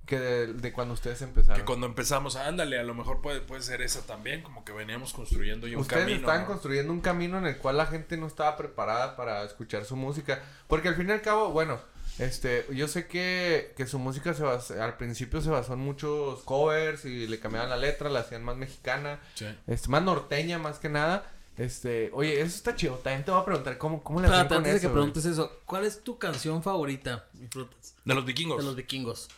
[0.07, 1.59] que de, de cuando ustedes empezaron.
[1.61, 5.13] Que cuando empezamos, ándale, a lo mejor puede, puede ser esa también, como que veníamos
[5.13, 6.21] construyendo ya un Ustedes camino.
[6.21, 6.47] estaban ¿no?
[6.47, 10.41] construyendo un camino en el cual la gente no estaba preparada para escuchar su música.
[10.67, 11.79] Porque al fin y al cabo, bueno,
[12.19, 16.43] este, yo sé que, que su música se basa- al principio se basó en muchos
[16.45, 19.47] covers y le cambiaban la letra, la hacían más mexicana, Sí.
[19.67, 21.31] este, más norteña más que nada.
[21.59, 22.95] Este, oye, eso está chido.
[22.95, 24.95] También te voy a preguntar cómo, cómo le hacen con antes de eso, que güey?
[24.95, 27.97] preguntes eso, ¿cuál es tu canción favorita, frutas?
[28.05, 28.59] De los vikingos.
[28.59, 29.29] De los vikingos.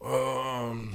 [0.00, 0.90] Um,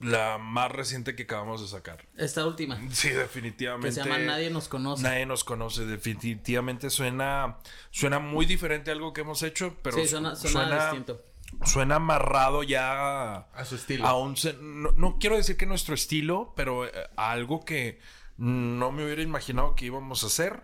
[0.00, 2.04] la más reciente que acabamos de sacar.
[2.16, 2.80] Esta última.
[2.90, 3.88] Sí, definitivamente.
[3.88, 5.02] Que se llama Nadie nos conoce.
[5.02, 5.84] Nadie nos conoce.
[5.84, 7.58] Definitivamente suena,
[7.90, 11.22] suena muy diferente a algo que hemos hecho, pero sí, suena, suena, distinto.
[11.64, 14.06] Suena amarrado ya A su estilo.
[14.06, 18.00] a un se- no, no quiero decir que nuestro estilo, pero eh, a algo que
[18.36, 20.62] no me hubiera imaginado que íbamos a hacer.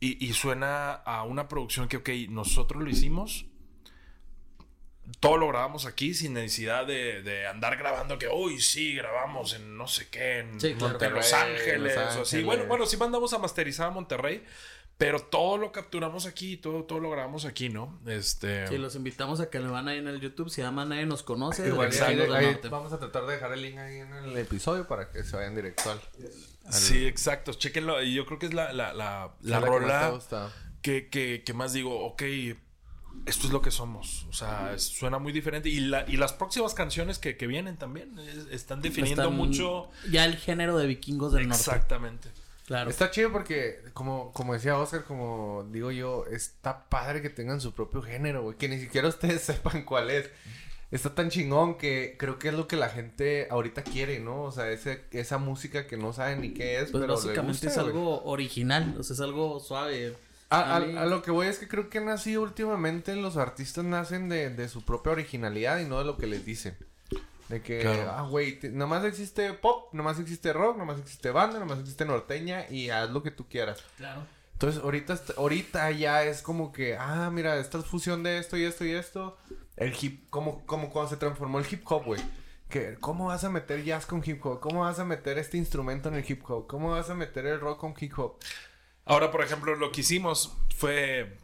[0.00, 3.46] Y, y suena a una producción que, ok, nosotros lo hicimos.
[5.20, 9.76] Todo lo grabamos aquí sin necesidad de, de andar grabando que, uy, sí, grabamos en
[9.76, 12.36] no sé qué, en, Sí, Los Ángeles, Los o así.
[12.36, 12.44] Ángeles.
[12.46, 14.44] Bueno, bueno, sí mandamos a masterizar a Monterrey,
[14.96, 17.98] pero todo lo capturamos aquí, todo, todo lo grabamos aquí, ¿no?
[18.06, 18.66] Este...
[18.68, 20.48] Sí, los invitamos a que le van ahí en el YouTube.
[20.50, 21.66] Se llama Nadie nos conoce.
[21.66, 22.68] Igual, ahí- ahí Norte.
[22.68, 25.54] vamos a tratar de dejar el link ahí en el episodio para que se vayan
[25.56, 26.00] directo al.
[26.70, 27.52] Sí, exacto.
[27.52, 28.00] Chequenlo.
[28.02, 30.52] Y yo creo que es la, la, la, la a la que más te rola
[30.80, 32.22] que, que, que más digo, ok,
[33.26, 34.26] esto es lo que somos.
[34.28, 35.68] O sea, es- suena muy diferente.
[35.68, 39.90] Y, la, y las próximas canciones que, que vienen también es- están definiendo Están mucho.
[40.10, 41.60] Ya el género de vikingos del norte.
[41.62, 42.28] Exactamente.
[42.66, 42.88] Claro.
[42.88, 47.74] Está chido porque, como, como decía Oscar, como digo yo, está padre que tengan su
[47.74, 48.56] propio género, güey.
[48.56, 50.30] Que ni siquiera ustedes sepan cuál es.
[50.90, 54.42] Está tan chingón que creo que es lo que la gente ahorita quiere, ¿no?
[54.44, 57.68] O sea, ese, esa música que no saben ni qué es, Pues pero básicamente gusta,
[57.68, 57.86] es güey.
[57.86, 60.16] algo original, o sea, es algo suave.
[60.50, 64.28] A, a lo que voy es que creo que han nacido últimamente los artistas nacen
[64.28, 66.76] de, de su propia originalidad y no de lo que les dicen.
[67.48, 68.10] De que, Claro.
[68.10, 72.88] ah, güey, nomás existe pop, nomás existe rock, nomás existe banda, nomás existe norteña y
[72.90, 73.84] haz lo que tú quieras.
[73.96, 74.22] Claro.
[74.54, 78.84] Entonces, ahorita, ahorita ya es como que, ah, mira, esta fusión de esto y esto
[78.84, 79.36] y esto.
[79.76, 82.20] El hip, como, como cuando se transformó el hip hop, güey.
[82.70, 84.60] Que, ¿cómo vas a meter jazz con hip hop?
[84.60, 86.66] ¿Cómo vas a meter este instrumento en el hip hop?
[86.66, 88.36] ¿Cómo vas a meter el rock con hip hop?
[89.04, 91.36] Ahora, por ejemplo, lo que hicimos fue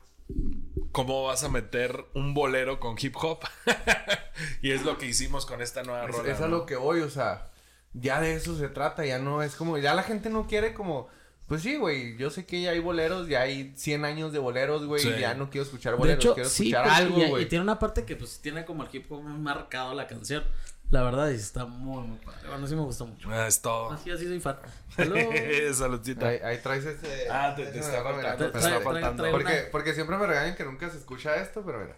[0.92, 3.40] cómo vas a meter un bolero con hip hop.
[4.62, 6.33] y es lo que hicimos con esta nueva Es, rola.
[6.33, 6.59] es a ¿no?
[6.59, 7.50] lo que voy, o sea,
[7.92, 11.09] ya de eso se trata, ya no es como, ya la gente no quiere como,
[11.46, 14.87] pues sí, güey, yo sé que ya hay boleros, ya hay 100 años de boleros,
[14.87, 15.09] güey, Sí.
[15.16, 17.48] y ya no quiero escuchar De boleros, hecho, quiero sí, escuchar algo, y- y, güey.
[17.48, 20.44] tiene una parte que pues tiene como el hip hop muy marcado la canción.
[20.90, 22.48] La verdad, y está muy, muy padre.
[22.48, 23.29] Bueno, sí me gustó mucho.
[23.31, 23.92] Ah, Es todo.
[23.92, 24.59] Así, así soy fan.
[25.74, 26.26] Saludcita.
[26.29, 27.29] Ahí, ahí traes ese...
[27.31, 29.31] Ah, te- te me está faltando, te está faltando.
[29.31, 31.96] Porque, una- porque siempre me regañan que nunca se escucha esto, pero mira.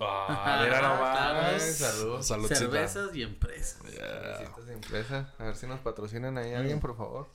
[0.00, 1.16] Ah, mira nomás.
[1.16, 1.48] Claro.
[1.52, 2.22] Ay, salud.
[2.22, 2.56] Saludcita.
[2.56, 3.78] Cervezas y empresas.
[3.82, 5.34] Cervecitas de empresa.
[5.38, 7.28] A ver si nos patrocinan ahí alguien, por favor.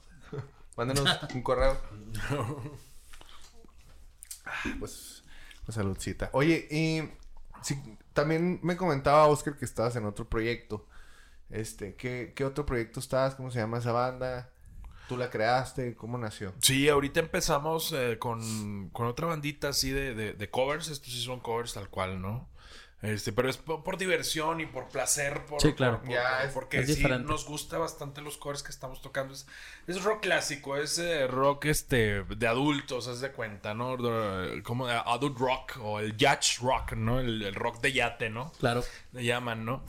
[0.76, 1.78] Mándenos un correo.
[4.50, 5.24] Ah, pues,
[5.66, 6.30] pues saludcita.
[6.32, 7.04] Oye, y
[8.18, 10.88] también me comentaba Oscar que estabas en otro proyecto.
[11.52, 13.36] Este, ¿qué, ¿qué otro proyecto estabas?
[13.36, 14.50] ¿Cómo se llama esa banda?
[15.08, 15.96] ¿Tú la creaste?
[15.96, 16.52] ¿Cómo nació?
[16.60, 20.88] Sí, ahorita empezamos eh, con, con otra bandita así de, de, de covers.
[20.90, 22.50] Estos sí son covers tal cual, ¿no?
[23.08, 25.46] Este, pero es por, por diversión y por placer.
[25.46, 25.98] Por, Sí, claro.
[26.00, 27.28] por- por- Ya, es- porque es sí diferente.
[27.32, 29.34] nos gusta bastante los covers que estamos tocando.
[29.34, 29.48] Es,
[29.88, 33.98] es rock clásico, es eh, rock este de adultos, haz de cuenta, ¿no?
[34.64, 37.20] Como adult rock o el yacht rock, ¿no?
[37.20, 38.52] El, el rock de yate, ¿no?
[38.60, 38.84] Claro.
[39.14, 39.84] Le llaman, ¿no?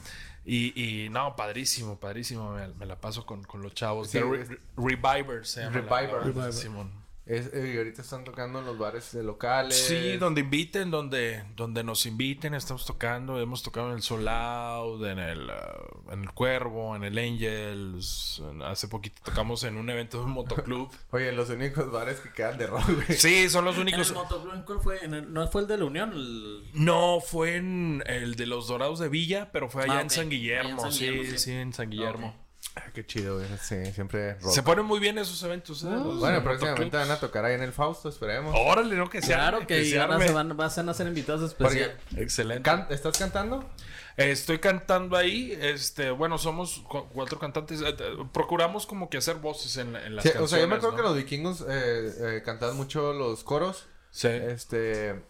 [0.44, 0.72] Y,
[1.04, 2.52] y no, padrísimo, padrísimo.
[2.52, 4.08] Me, me la paso con, con los chavos.
[4.08, 5.80] Sí, The Re- Revivers se llama.
[5.80, 6.36] la- Revivers.
[6.36, 6.90] la- Simón.
[7.28, 9.76] Es, eh, y ahorita están tocando en los bares de locales.
[9.76, 13.38] Sí, donde inviten, donde, donde nos inviten, estamos tocando.
[13.38, 18.42] Hemos tocado en el Soul Out, en el, uh, en el Cuervo, en el Angels.
[18.50, 20.90] en- hace poquito tocamos en un evento de un motoclub.
[21.10, 23.18] Oye, los únicos bares que quedan de rock, güey.
[23.18, 24.12] Sí, son los En el únicos.
[24.14, 25.04] Motoclub, ¿en cuál fue?
[25.04, 26.12] En el- ¿No fue el de la Unión?
[26.14, 30.06] El- No, fue en el de los Dorados de Villa, pero fue allá Ah, en
[30.06, 30.12] ok.
[30.12, 30.70] San Guillermo.
[30.70, 31.52] En San sí, Guillermo, sí, sí.
[31.52, 32.28] en San Guillermo.
[32.28, 32.47] Ok.
[32.76, 33.48] Ah, qué chido, güey.
[33.60, 34.52] Sí, siempre rock.
[34.52, 35.82] Se ponen muy bien esos eventos.
[35.82, 35.88] ¿eh?
[35.90, 38.54] Los Bueno, próximamente van a tocar ahí en el Fausto, esperemos.
[38.56, 39.36] Órale, no que sea.
[39.36, 40.28] Claro que, se van a, arme.
[40.28, 41.96] se van, van a ser invitados Porque- especiales.
[42.16, 42.62] Excelente.
[42.62, 43.68] Can- ¿Estás cantando?
[44.16, 49.36] Estoy cantando ahí, este, bueno, somos cu- cuatro cantantes, eh, eh, procuramos como que hacer
[49.36, 50.96] voces en, en las Sí, canciones, o sea, yo me acuerdo ¿no?
[50.96, 53.86] que los vikingos eh, eh, cantaban mucho los coros.
[54.10, 54.26] Sí.
[54.28, 55.22] Este.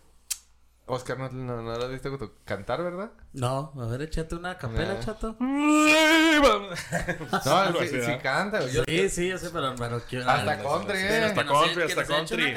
[0.87, 3.11] Oscar, no, no, no lo has visto cantar, ¿verdad?
[3.31, 5.01] No, a ver, échate una capela, Nah.
[5.01, 5.37] chato.
[5.39, 5.87] No,
[7.81, 8.21] sí ¿verdad?
[8.23, 8.61] canta.
[8.61, 8.73] güey.
[8.73, 10.29] Yo- Sí, sí, yo sé, pero, pero quiero...
[10.29, 11.25] Hasta country, eh.
[11.25, 12.57] Hasta country, hasta country.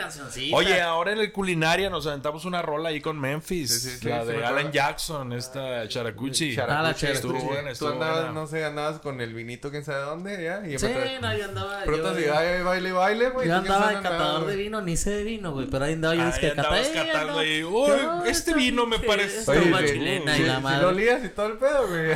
[0.54, 4.08] Oye, ahora en el culinaria nos aventamos una rola ahí con Memphis, Sí, sí, sí,
[4.10, 4.72] la sí, de Alan.
[4.72, 6.56] Jackson, esta Characuchi.
[6.56, 7.06] Characuchi, Ah, la Characuchi.
[7.08, 8.32] Estuvo buena, Tú estuvo andabas, buena.
[8.32, 10.66] no sé, andabas con el vinito, quién sabe dónde, ya.
[10.66, 10.88] Y Sí,
[11.22, 11.84] no, yo andaba...
[11.84, 13.48] Pronto si baile, baile, güey.
[13.48, 14.58] Yo ¿tú andaba de catador andabas, de güey?
[14.64, 15.68] vino, ni sé de vino, güey.
[15.68, 17.12] Pero ahí andaba yo es que andabas catando.
[17.12, 17.92] catando y, "Uy,
[18.28, 19.44] este vino me parece-
[19.92, 20.82] chilena y la sí madre.
[20.82, 22.14] lo olías y todo el pedo, güey.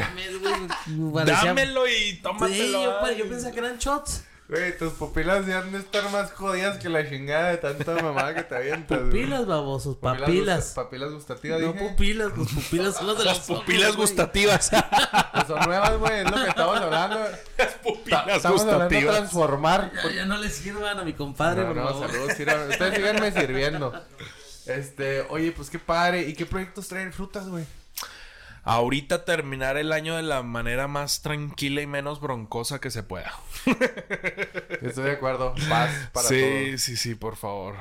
[0.88, 2.84] Güey, Dámelo y Sí, tómatelo.
[2.84, 3.17] yo, ay.
[3.17, 4.23] yo pensé que eran shots.
[4.47, 8.36] Güey, tus pupilas ya han de estar más jodidas que la chingada de tanta mamada
[8.36, 8.99] que te avientas.
[8.99, 9.10] güey.
[9.10, 10.58] Pupilas, babosos, Papilas papilas.
[10.65, 11.89] gusta- Papilas gustativas, No dije.
[11.89, 14.08] pupilas, los pupilas son las de Las ojos, pupilas güey.
[14.08, 14.69] gustativas.
[15.36, 17.19] Pues son nuevas, güey, es lo que estamos hablando.
[17.58, 19.15] Las pupilas Estamos hablando de gustativas.
[19.17, 19.91] transformar.
[20.03, 22.12] Ya, ya no le sirvan a mi compadre, No, por no, favor.
[22.12, 23.93] saludos, sirvan- Ustedes síganme sirviendo.
[24.67, 26.21] Este, oye, pues qué padre.
[26.21, 27.65] ¿Y qué proyectos traen frutas, güey?
[28.67, 33.32] Ahorita terminar el año de la manera más tranquila y menos broncosa que se pueda.
[34.82, 35.54] Estoy de acuerdo.
[35.69, 36.82] Paz para sí, todos.
[36.82, 37.75] sí, sí, por favor.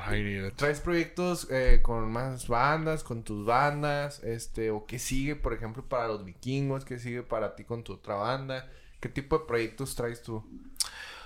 [0.55, 4.23] ¿Traes proyectos eh, con más bandas, con tus bandas?
[4.23, 6.85] Este, o qué sigue, por ejemplo, para los vikingos?
[6.85, 8.71] ¿Qué sigue para ti con tu otra banda?
[8.99, 10.47] ¿Qué tipo de proyectos traes tú?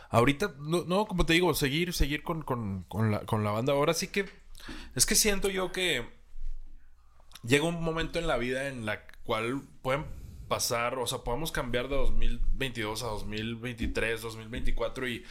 [0.10, 3.74] Ahorita, no, no, como te digo, seguir, seguir con, con, con la, con la banda.
[3.74, 4.26] Ahora sí que
[4.96, 6.08] es que siento yo que
[7.44, 10.06] llega un momento en la vida en la cual pueden
[10.48, 15.24] pasar, o sea, podemos cambiar de 2022 a 2023, 2024 y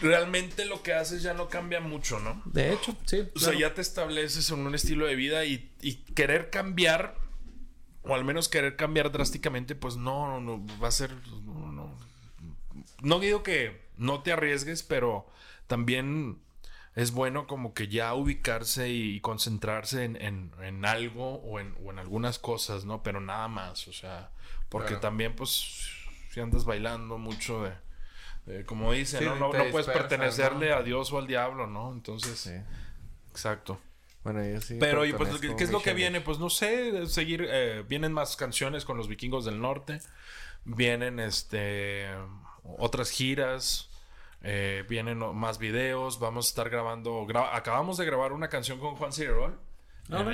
[0.00, 2.40] realmente lo que haces ya no cambia mucho, ¿no?
[2.44, 3.28] De hecho, sí.
[3.34, 7.16] O sea, ya te estableces en un estilo de vida y, y querer cambiar,
[8.04, 11.10] o al menos querer cambiar drásticamente, pues no, no, no, va a ser,
[11.44, 11.98] no, no,
[13.02, 15.26] no digo que no te arriesgues, pero
[15.66, 16.38] también
[16.98, 21.90] es bueno como que ya ubicarse y concentrarse en, en- en algo o en, o
[21.92, 23.02] en algunas cosas, ¿no?
[23.04, 24.30] Pero nada más, o sea,
[24.68, 25.00] porque Claro.
[25.00, 25.90] también pues
[26.32, 27.72] si andas bailando mucho de...
[28.46, 29.36] de- como dicen, Sí, ¿no?
[29.36, 30.76] No, puedes dispersas, pertenecerle ¿no?
[30.76, 31.92] a Dios o al diablo, ¿no?
[31.92, 32.50] Entonces, Sí.
[33.30, 33.78] exacto.
[34.24, 34.76] Bueno, yo sí.
[34.80, 36.20] Pero, y pues, pertenezco ¿qué es lo que viene?
[36.20, 40.00] Pues no sé, seguir, eh, vienen más canciones con los vikingos del norte,
[40.64, 42.08] vienen este
[42.78, 43.87] otras giras,
[44.42, 48.94] eh, vienen más videos, vamos a estar grabando, gra- acabamos de grabar una canción con
[48.96, 49.58] Juan Cirerol,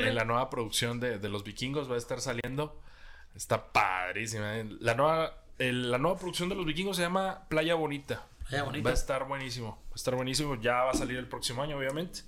[0.08, 2.80] en, la nueva producción de, de los vikingos va a estar saliendo,
[3.34, 8.24] está padrísima, la nueva, el- la nueva producción de los vikingos se llama Playa Bonita.
[8.48, 8.84] Playa Bonita.
[8.84, 11.76] Va a estar buenísimo, va a estar buenísimo, ya va a salir el próximo año
[11.78, 12.20] obviamente.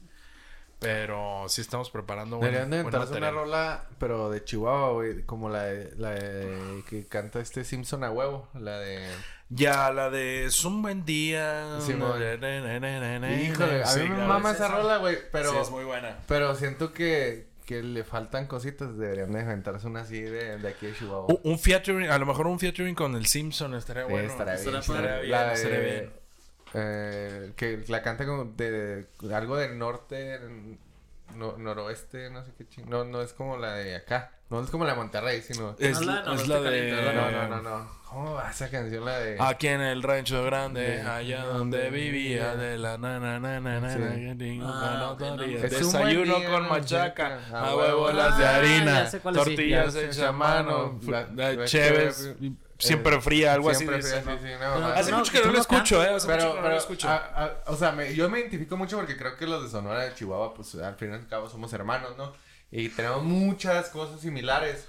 [0.79, 5.22] Pero sí estamos preparando buen- Deberían de inventarse una rola, pero de Chihuahua, güey.
[5.22, 8.49] Como la de, la de que canta este Simpson a huevo.
[8.53, 9.07] La de.
[9.49, 11.79] Ya, la de Es un buen día.
[11.81, 12.39] Híjole,
[13.45, 15.19] Híjole, a mí me mama esa rola, güey.
[15.31, 16.19] Pero, Sí, es muy buena.
[16.27, 18.99] pero siento que, que le faltan cositas.
[18.99, 21.27] Deberían de inventarse una así de, de aquí de Chihuahua.
[21.29, 24.27] Un, un featuring, a lo mejor un featuring con el Simpson estaría bueno.
[24.57, 25.13] bien.
[25.21, 26.13] Bien, La estaría bien.
[26.75, 30.41] eh, que la canta como de, de- algo del norte,
[31.35, 32.89] no- noroeste, no sé qué ching.
[32.89, 34.33] No, no es como la de acá.
[34.49, 35.74] No es como la de Monterrey, sino.
[35.79, 36.93] Es, No, la- es no la de.
[36.93, 37.97] No, no, no, no.
[38.09, 39.05] ¿Cómo va esa canción?
[39.05, 39.37] La de.
[39.41, 42.59] Aquí en el rancho grande, De- allá donde vivía, Sí.
[42.61, 43.99] de la na na na na na Sí.
[43.99, 45.27] na, Ah, ok, no.
[45.37, 45.64] panadería.
[45.66, 49.33] Es un buen Desayuno día, con machaca, a huevo huevo las de de harina, Ah,
[49.33, 53.97] tortillas hechas a mano, La- la la cheves, cheve, siempre eh, fría, algo así Siempre
[53.99, 54.41] dice, fría, ¿no?
[54.41, 56.09] sí, sí, no, Pero- Hace no, mucho que no lo escucho, eh.
[56.09, 57.09] Hace mucho Pero, no pero, lo escucho.
[57.09, 60.03] a- a- o sea, me- yo me identifico mucho porque creo que los de Sonora
[60.05, 62.33] de Chihuahua, pues al fin y al cabo somos hermanos, ¿no?
[62.70, 64.87] Y tenemos muchas cosas similares.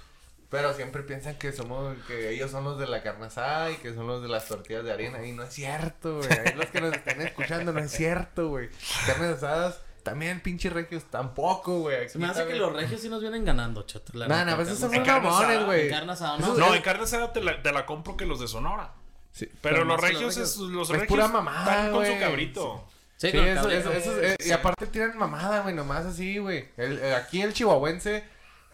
[0.50, 3.92] Pero siempre piensan que somos, que ellos son los de la carne asada y que
[3.94, 5.22] son los de las tortillas de harina.
[5.26, 6.28] Y no es cierto, güey.
[6.30, 8.70] Ahí los que nos están escuchando, no es cierto, güey.
[9.06, 12.08] Carnes asadas, también pinches regios, tampoco, güey.
[12.08, 14.12] Se me hace que los regios sí nos vienen ganando, chato.
[14.14, 15.88] la No, neta, no, a veces en son mamones, güey.
[15.92, 16.54] En asada, no.
[16.54, 18.92] No, en carne asada te la, te la compro que los de Sonora.
[19.32, 20.70] Sí, Pero, los regios, es, regios.
[20.70, 22.84] los Es regios pura mamada, están con su cabrito.
[23.16, 23.92] Sí, Sí, el eso, cabrito.
[23.92, 26.68] eso, eso es- eh, y aparte tiran mamada, güey, nomás así, güey.
[26.76, 28.24] El- el- aquí el chihuahuense,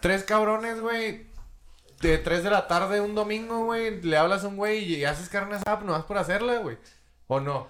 [0.00, 1.26] tres cabrones, güey.
[2.00, 5.28] De 3 de la tarde un domingo, güey, le hablas a un güey y haces
[5.30, 6.76] carne asada nomás por hacerla, güey.
[7.28, 7.66] ¿O no?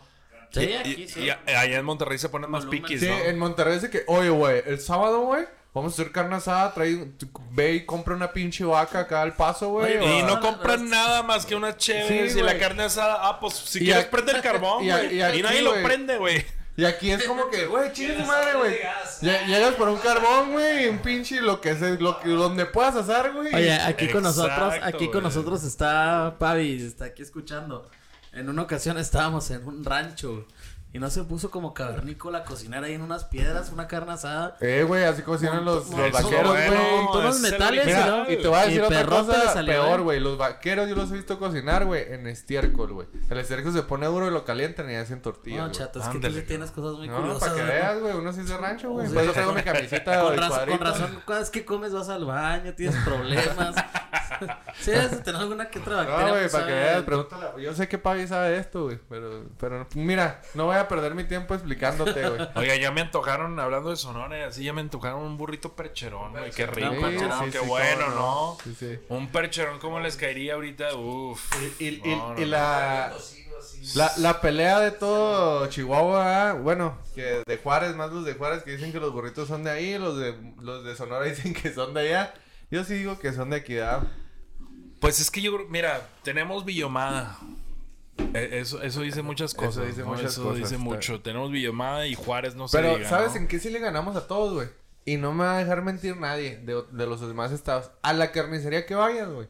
[0.55, 1.21] Sí, Y- aquí y, sí.
[1.21, 2.83] y allá en Monterrey se ponen más Volumen.
[2.83, 3.17] piquis, Sí, ¿no?
[3.17, 5.45] en Monterrey dice que, oye, güey, el sábado, güey,
[5.75, 7.09] vamos a hacer carne asada, trae,
[7.51, 9.97] ve y compra una pinche vaca acá al paso, güey.
[9.99, 12.61] Oye, Y o- no compran nada más que unas chéves Sí, y la güey.
[12.61, 13.17] carne asada.
[13.29, 15.15] Ah, pues si Y quieres a- prende el carbón, y a- güey.
[15.15, 16.45] y Y, aquí, nadie lo prende, güey.
[16.77, 18.77] Y aquí es como que, güey, chingue su madre, güey.
[19.23, 22.67] Lle- Llegas por un carbón, güey, y un pinche lo que se, lo que, donde
[22.67, 23.55] puedas asar, güey.
[23.55, 25.23] Oye, aquí con nosotros, Exacto, aquí con güey.
[25.23, 27.89] nosotros está Pavi, está aquí escuchando.
[28.35, 30.47] En una ocasión estábamos en un rancho
[30.93, 34.57] y no se puso como cavernícola a cocinar ahí en unas piedras una carne asada.
[34.61, 37.07] Eh, güey, así cocinan los, los vaqueros, bueno, güey.
[37.07, 40.03] Con es el metales Mira, y te voy a decir otra cosa salió, peor, ¿eh?
[40.05, 40.21] güey.
[40.21, 43.09] Los vaqueros yo los he visto cocinar, güey, en estiércol, güey.
[43.29, 46.19] El estiércol se pone duro y lo calientan y hacen tortillas, No, chato, es que
[46.19, 46.43] tú Ándale.
[46.43, 47.49] tienes cosas muy No, curiosas.
[47.49, 48.15] para que veas, güey.
[48.15, 49.09] Uno sí es de rancho, güey.
[49.09, 52.09] Por eso traigo mi camiseta Con de razón, con razón, cada vez que comes vas
[52.09, 53.75] al baño, tienes problemas.
[54.81, 54.93] sí,
[55.25, 56.25] tener alguna que otra bacteria.
[56.27, 57.63] No, güey, para que veas, pregúntale.
[57.63, 58.99] Yo sé que Pavi sabe esto, güey.
[59.09, 62.49] Pero, pero, mira, no voy a perder mi tiempo explicándote, güey.
[62.57, 66.51] Oiga, ya me antojaron, hablando de Sonora, así ya me antojaron un burrito percherón, güey.
[66.51, 67.45] Qué rico, Sí, ¿no?
[67.45, 68.57] sí, Qué sí, bueno, ¿no?
[68.65, 68.99] Sí, sí.
[69.09, 70.95] Un percherón, ¿cómo les caería ahorita?
[70.95, 71.41] Uf.
[71.81, 72.47] Y, y- No, no, y no.
[72.49, 73.13] la,
[73.95, 78.63] la, la pelea de todo Chihuahua, ah, bueno, que de Juárez, más los de Juárez
[78.63, 81.73] que dicen que los burritos son de ahí, los de, los de Sonora dicen que
[81.73, 82.35] son de allá.
[82.71, 84.03] Yo sí digo que son de equidad.
[85.01, 87.39] Pues es que yo creo, mira, tenemos Villomada.
[88.33, 89.87] Eh, Eso, eso dice muchas Eso cosas.
[89.87, 90.07] dice ¿no?
[90.09, 91.21] muchas Eso cosas, dice está- mucho.
[91.21, 93.39] Tenemos Villomada y Juárez no se Pero, diga, ¿sabes ¿no?
[93.39, 94.69] en qué sí le ganamos a todos, güey?
[95.05, 97.91] Y no me va a dejar mentir nadie de, de los demás estados.
[98.03, 99.49] A la carnicería que vayas, güey.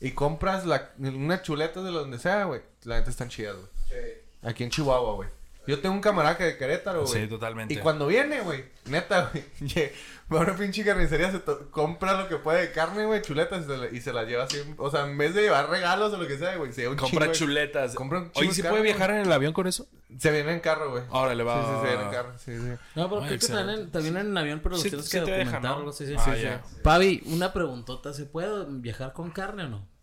[0.00, 2.62] Y compras la, una chuleta de donde sea, güey.
[2.84, 3.68] La neta están chidas, güey.
[3.88, 4.20] Sí.
[4.42, 5.28] Aquí en Chihuahua, güey.
[5.66, 7.22] Yo tengo un camarada que de Querétaro, güey.
[7.22, 7.72] Sí, totalmente.
[7.74, 9.44] Y cuando viene, güey, neta, güey,
[10.32, 11.40] va a una pinche carnicería, se
[11.70, 14.44] compra lo que puede de carne, güey, chuletas y se, la, y se la lleva
[14.44, 14.58] así.
[14.78, 16.98] O sea, en vez de llevar regalos o lo que sea, güey, se lleva un
[16.98, 17.94] Compra chingo chuletas.
[17.94, 19.86] Compra un Oye, chingo ¿sí de puede viajar en el avión con eso?
[20.18, 21.02] Se viene en carro, güey.
[21.10, 21.62] Órale, Sí, va.
[21.64, 22.72] sí, se viene en carro, sí, sí.
[22.94, 25.30] No, pero Ay, creo que también, también en avión, pero Sí, tienes sí que te
[25.30, 25.76] dejan, documentar ¿no?
[25.78, 26.06] algo así.
[26.06, 26.14] sí.
[26.18, 26.80] Ah, Sí, sí.
[26.82, 29.93] Pavi, una preguntota, ¿se puede viajar con carne o no?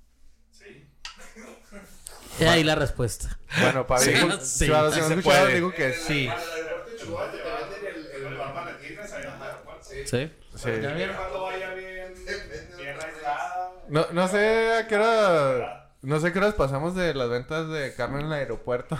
[2.39, 3.38] Y ahí la respuesta.
[3.61, 5.55] Bueno, para Sí, sí, si escuchar, puede.
[5.55, 6.29] digo que sí.
[10.05, 10.32] Sí.
[10.55, 10.71] ¿Sí?
[13.89, 17.93] No, no sé a qué hora No sé qué horas pasamos de las ventas de
[17.95, 18.97] carne en el aeropuerto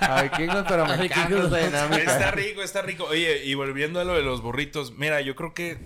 [0.00, 1.60] a, a vikingos, pero A me encanta.
[1.98, 3.04] Está rico, está rico.
[3.04, 5.78] Oye, y volviendo a lo de los burritos, mira, yo creo que.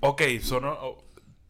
[0.00, 0.78] Ok, Sonora.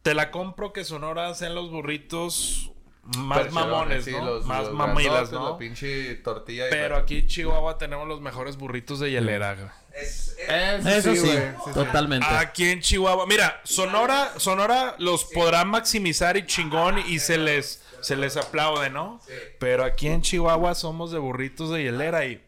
[0.01, 2.71] Te la compro que Sonora sean los burritos
[3.03, 4.23] más mamones, sí, ¿no?
[4.25, 5.51] los- más los mamilas, ¿no?
[5.51, 6.65] La pinche tortilla.
[6.69, 9.55] Pero aquí en Chihuahua tenemos los mejores burritos de hielera.
[9.55, 9.67] güey.
[9.93, 11.71] Es, es- Eso sí, güey, sí, sí.
[11.73, 12.27] totalmente.
[12.27, 18.15] Aquí en Chihuahua, mira, Sonora, Sonora los podrán maximizar y chingón y se les se
[18.15, 19.19] les aplaude, ¿no?
[19.59, 22.41] Pero aquí en Chihuahua somos de burritos de hielera y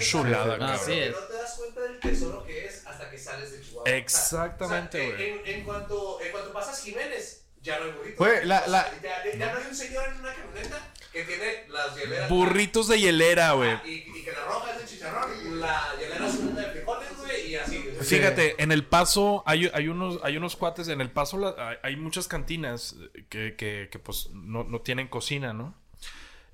[0.00, 0.70] Sí, chulada, cabrón.
[0.70, 1.12] Así es.
[1.12, 3.90] No te das cuenta del tesoro que es hasta que sales de Chihuahua.
[3.90, 5.28] Exactamente, O sea, güey.
[5.30, 8.18] en, en cuanto, en cuanto pasas Jiménez, ya no hay burritos.
[8.18, 11.64] Güey, la- la- sea, ya, ya no hay un señor en una camioneta que tiene
[11.68, 12.28] las hieleras.
[12.30, 13.72] burritos de hielera, güey.
[13.84, 17.46] Y, y que la roja es de chicharrón, la hielera es una de frijoles, güey,
[17.50, 17.78] y así.
[17.82, 17.96] güey.
[18.04, 21.76] Fíjate, en El Paso hay, hay unos hay unos cuates, en El Paso la- hay,
[21.82, 22.96] hay muchas cantinas
[23.28, 25.74] que, que, que, pues no, no tienen cocina, ¿no?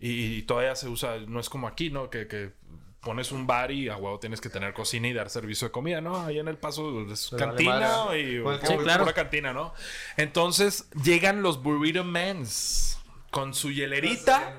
[0.00, 2.10] Y, y todavía se usa, no es como aquí, ¿no?
[2.10, 2.52] Que, que
[3.00, 6.00] pones un bar y a huevo tienes que tener cocina y dar servicio de comida,
[6.00, 6.20] ¿no?
[6.24, 9.04] Ahí en El Paso es cantina y Pues, pura- sí, claro.
[9.04, 9.72] pura cantina, ¿no?
[10.16, 12.98] Entonces llegan los Burrito Mens
[13.30, 14.58] con su hielerita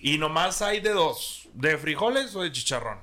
[0.00, 2.98] y nomás hay de dos, de frijoles o de chicharrón.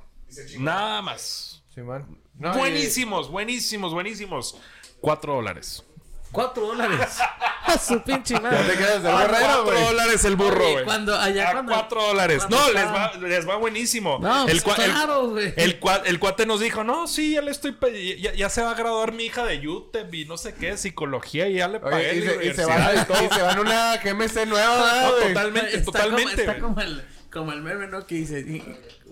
[0.59, 1.63] Nada más.
[1.73, 2.19] Simón.
[2.35, 4.57] No, y- buenísimos, buenísimos, buenísimos.
[5.01, 5.85] Cuatro dólares.
[6.31, 7.17] Cuatro dólares.
[7.65, 8.77] A su pinche Ya te madre.
[8.77, 9.83] quedas de A borrero, cuatro güey.
[9.83, 10.85] dólares el burro, güey.
[10.85, 12.37] cuando allá A cuando- cuatro dólares.
[12.39, 14.17] cuando No, les estaba- va, les va buenísimo.
[14.19, 15.53] No, el, pues cua- el- claro, güey.
[15.55, 17.75] el, cua- el cuate nos dijo, no, sí, ya le estoy...
[18.21, 21.47] Ya, ya se va a graduar mi hija de UTEP y no sé qué, psicología,
[21.47, 23.23] y ya le pagué Oye, y, se, y se van, y todo.
[23.23, 26.45] y se van a una GMC nueva, No, totalmente, Está totalmente.
[26.45, 28.05] Como, está como el, como el meme, ¿no?
[28.05, 28.63] Que dice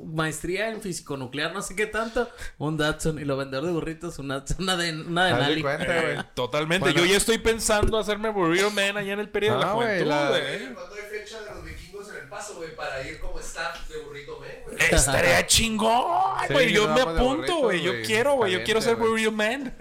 [0.03, 2.29] maestría en físico nuclear, no sé qué tanto.
[2.57, 5.61] Un Datsun y lo vendedor de burritos, una, una de, una de Nali.
[5.61, 6.19] cuenta, güey.
[6.19, 6.89] Eh, totalmente.
[6.91, 6.99] Bueno.
[6.99, 9.87] Yo ya estoy pensando hacerme Burrito Man allá en el periodo de la Ah, güey,
[9.87, 10.73] juventud, la- güey.
[10.73, 13.97] Cuando hay fecha de los vikingos en el paso, güey, para ir como staff de
[13.99, 14.77] burrito men, güey.
[14.91, 16.03] Estaría chingón,
[16.47, 16.73] Sí, güey.
[16.73, 17.81] yo me de apunto, güey.
[17.81, 18.51] Yo quiero, güey.
[18.53, 19.75] Yo quiero ser Burrito Man.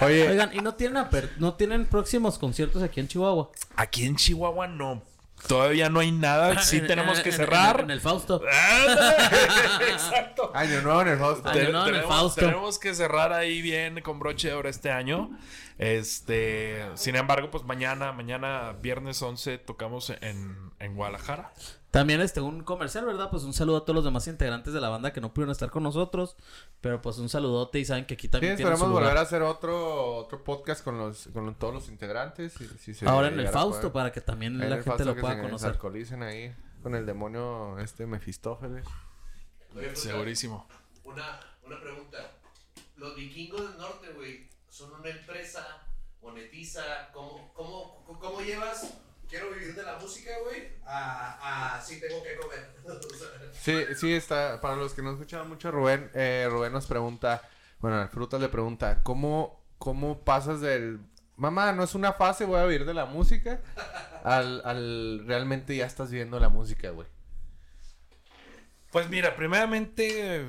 [0.00, 1.04] Oye, Oigan, ¿y no tienen,
[1.38, 3.50] no tienen próximos conciertos aquí en Chihuahua?
[3.76, 5.02] Aquí en Chihuahua no.
[5.46, 6.58] Todavía no hay nada.
[6.62, 7.80] Sí En- tenemos en- que en- cerrar.
[7.80, 8.40] En, el Fausto.
[9.88, 10.50] Exacto.
[10.54, 11.48] año nuevo en el Fausto.
[11.48, 12.40] Año nuevo en el tenemos, Fausto.
[12.40, 15.30] tenemos que cerrar ahí bien con broche de oro este año.
[15.78, 21.52] Este, sin embargo, pues mañana, mañana viernes 11 tocamos en, en Guadalajara.
[21.92, 23.28] También este, un comercial, ¿verdad?
[23.30, 25.70] Pues un saludo a todos los demás integrantes de la banda que no pudieron estar
[25.70, 26.36] con nosotros.
[26.80, 29.04] Pero pues un saludote y saben que aquí Sí, también tienen esperamos su lugar.
[29.04, 32.54] volver a hacer otro, otro podcast con los con todos los integrantes.
[32.54, 33.92] si- si se Ahora en el Fausto, poder.
[33.92, 35.68] para que también la gente Fausto lo que pueda se conocer.
[35.70, 38.86] alcoholicen ahí con el demonio este Mefistófeles.
[39.94, 40.66] Segurísimo.
[41.04, 42.18] Una, una pregunta.
[42.96, 45.66] Los vikingos del norte, güey, son una empresa,
[46.22, 48.94] monetiza, ¿cómo, cómo, cómo llevas?
[49.32, 52.70] Quiero vivir de la música, güey, a, a sí tengo que comer.
[53.54, 54.60] Sí, sí, está.
[54.60, 57.40] Para los que no escuchaban mucho, Rubén, eh, Rubén nos pregunta,
[57.80, 61.00] bueno, Frutas le pregunta, ¿cómo, ¿cómo pasas del...
[61.36, 63.62] Mamá, no es una fase, voy a vivir de la música,
[64.22, 67.08] al, al realmente ya estás viviendo la música, güey.
[68.90, 70.44] Pues mira, primeramente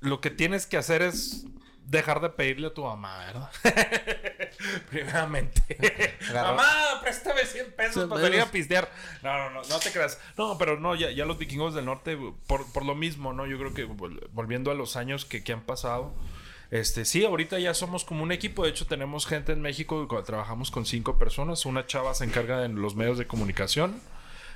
[0.00, 1.46] lo que tienes que hacer es
[1.86, 3.50] dejar de pedirle a tu mamá, ¿verdad?
[4.90, 5.62] primeramente.
[6.32, 8.90] Mamá, préstame 100 pesos para salir a pistear.
[9.22, 10.18] No, no, no, no te creas.
[10.36, 13.46] No, pero no, ya, ya los vikingos del norte, por, por lo mismo, ¿no?
[13.46, 16.14] Yo creo que vol- volviendo a los años que, que han pasado.
[16.70, 18.64] Este, sí, ahorita ya somos como un equipo.
[18.64, 20.08] De hecho, tenemos gente en México.
[20.08, 21.66] co- Trabajamos con cinco personas.
[21.66, 24.00] Una chava se encarga de los medios de comunicación.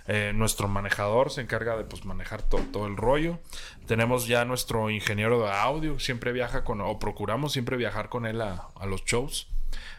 [0.09, 3.39] Eh, nuestro manejador se encarga de pues, manejar to- todo el rollo.
[3.87, 5.99] Tenemos ya nuestro ingeniero de audio.
[5.99, 9.49] Siempre viaja con, o procuramos siempre viajar con él a, a los shows.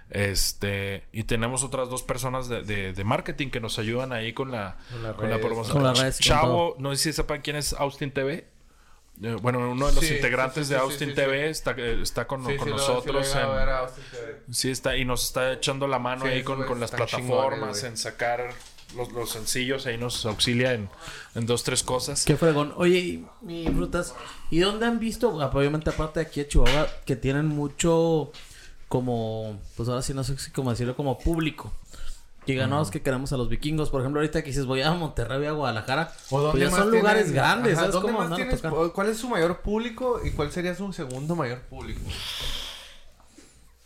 [0.10, 4.52] Este, y tenemos otras dos personas de, de- de marketing que nos ayudan ahí con
[4.52, 4.78] la,
[5.18, 5.74] Con la promoción.
[5.74, 8.48] con las redes y con Chavo, no sé si sepan quién es Austin TV.
[9.22, 12.02] Eh, bueno, uno de los Sí, integrantes sí, sí, de Austin sí, TV está, eh,
[12.04, 13.14] está con, Sí, con sí, lo- sí nosotros.
[13.16, 14.38] lo he ido a en- ver a Austin TV.
[14.52, 17.98] Sí, está, y nos está echando la mano Sí, ahí con, con las plataformas, en
[17.98, 18.54] sacar
[18.96, 20.88] los, los sencillos, ahí nos auxilia en,
[21.36, 22.24] en dos, tres cosas.
[22.26, 22.74] Qué fregón.
[22.78, 24.14] Oye, y, mi frutas,
[24.52, 28.32] ¿y dónde han visto, obviamente aparte de aquí de Chihuahua, que tienen mucho
[28.88, 31.72] como, pues ahora sí no sé si cómo decirlo, como público?
[32.46, 33.90] Que ganamos que queremos a los vikingos.
[33.90, 36.14] Por ejemplo, ahorita que dices voy a Monterrey, voy a Guadalajara.
[36.30, 38.92] ¿O dónde pues ya son lugares grandes, Ajá, ¿sabes ¿dónde cómo más a tienes- tocar?
[38.94, 42.00] ¿Cuál es su mayor público y cuál sería su segundo mayor público?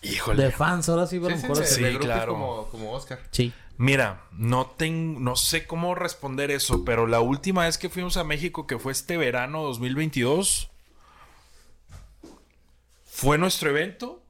[0.04, 0.44] Híjole.
[0.44, 2.34] De fans, ahora sí, bueno, Sí, sí, mejor sí, de grupos claro.
[2.34, 3.20] Como, como Oscar.
[3.32, 3.52] sí.
[3.78, 8.24] Mira, no, ten- no sé cómo responder eso, pero la última vez que fuimos a
[8.24, 10.70] México, que fue este verano 2022,
[13.06, 14.22] fue nuestro evento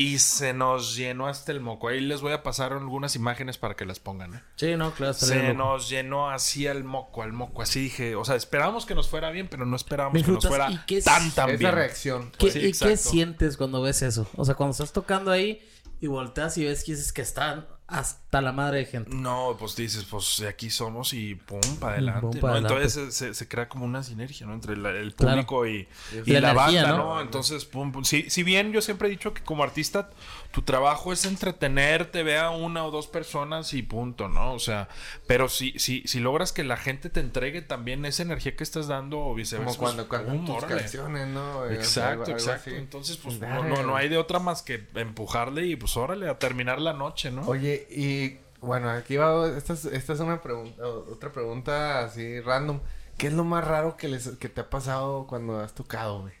[0.00, 1.88] y se nos llenó hasta el moco.
[1.88, 4.36] Ahí les voy a pasar algunas imágenes para que las pongan.
[4.36, 4.42] ¿eh?
[4.54, 5.12] Sí, no, claro.
[5.12, 7.62] Se nos llenó así al moco, al moco.
[7.62, 10.70] Así dije, o sea, esperábamos que nos fuera bien, pero no esperábamos que nos fuera
[10.70, 11.74] ¿y qué tan, tan Esa bien.
[11.74, 12.32] reacción.
[12.38, 14.28] ¿Qué, Sí, ¿Y qué sientes cuando ves eso?
[14.36, 15.60] O sea, cuando estás tocando ahí
[16.00, 19.10] y volteas y ves que dices que están hasta la madre de gente.
[19.14, 22.20] No, pues dices, pues de aquí somos y pum, para adelante.
[22.20, 22.40] Pum, ¿no?
[22.40, 22.74] pa' adelante.
[22.82, 24.52] Entonces se, crea como una sinergia, ¿no?
[24.52, 25.32] Entre la- el Claro.
[25.46, 25.88] público y,
[26.26, 27.14] y La la, energía, banda, ¿no?
[27.14, 27.20] ¿no?
[27.22, 28.04] Entonces, pum, pum.
[28.04, 30.10] Si, si bien yo siempre he dicho que como artista
[30.50, 34.54] tu trabajo es entretenerte, vea una o dos personas y punto, ¿no?
[34.54, 34.88] O sea,
[35.26, 38.88] pero si, si, si logras que la gente te entregue también esa energía que estás
[38.88, 39.76] dando o viceversa.
[39.76, 41.66] Como cuando pues, cantan tus canciones, ¿no?
[41.66, 42.70] Exacto, exacto.
[42.70, 46.38] Entonces, pues no, no, no hay de otra más que empujarle y pues órale, a
[46.38, 47.42] terminar la noche, ¿no?
[47.42, 52.80] Oye, y bueno, aquí va, esta es, esta es una pregunta, otra pregunta así random.
[53.18, 56.34] ¿Qué es lo más raro que, les, que te ha pasado cuando has tocado, güey?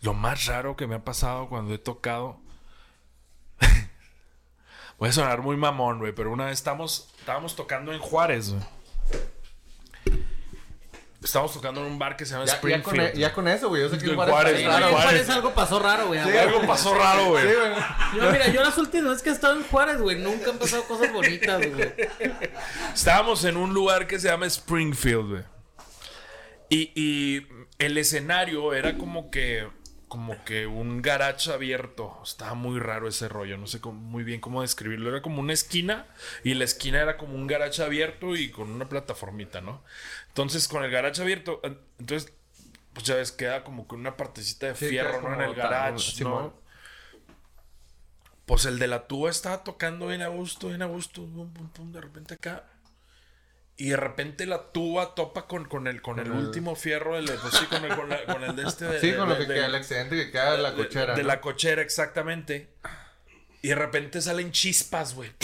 [0.00, 2.43] Lo más raro que me ha pasado cuando he tocado.
[4.98, 8.62] Voy a sonar muy mamón, güey, pero una vez estamos, estábamos tocando en Juárez, güey.
[11.22, 13.16] Estábamos tocando en un bar que se llama Ya, ya, con, Springfield.
[13.16, 13.80] e- ya con eso, güey.
[13.80, 14.64] Yo sé que En en Juárez Juárez, güey,
[15.24, 15.36] güey.
[15.36, 16.22] Algo pasó raro, güey.
[16.22, 17.48] Sí, algo pasó raro, güey.
[17.48, 18.22] Sí, güey.
[18.26, 20.84] Yo, mira, yo las últimas veces que he estado en Juárez, güey, nunca han pasado
[20.84, 21.94] cosas bonitas, güey.
[22.94, 25.42] Estábamos en un lugar que se llama Springfield, güey.
[26.68, 27.46] Y, y
[27.78, 29.66] el escenario era como que
[30.14, 32.20] como que un garage abierto.
[32.22, 35.10] Estaba muy raro ese rollo, no sé cómo- muy bien cómo describirlo.
[35.10, 36.06] Era como una esquina
[36.44, 39.82] y la esquina era como un garage abierto y con una plataformita, ¿no?
[40.28, 42.32] Entonces, con el garage abierto, en- entonces,
[42.92, 45.34] pues ya ves, queda como con una partecita de Sí, fierro, ¿no?
[45.34, 46.44] En el tan- garage, Simón.
[46.44, 46.54] ¿no?
[48.46, 51.68] Pues el de la tuba estaba tocando bien a gusto, bien a gusto, pum, pum,
[51.70, 52.62] pum, de repente acá.
[53.76, 57.54] Y de repente la tuba topa con, con el, con el último fierro, el, pues
[57.54, 58.84] sí, con el, con la- con el de este.
[58.84, 61.14] de- Sí, de- con lo de- que queda, el accidente que queda de la cochera.
[61.16, 61.28] De, ¿no?
[61.28, 62.68] la cochera, exactamente.
[63.62, 65.30] Y de repente salen chispas, güey.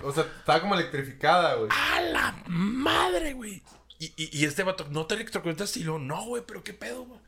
[0.00, 0.06] A.
[0.06, 1.68] O sea, estaba como electrificada, güey.
[1.72, 3.62] ¡A la madre, güey!
[3.98, 5.80] Y, y, y este vato, ¿no te electrocutaste?
[5.80, 7.20] Y luego, no, güey, pero qué pedo, güey.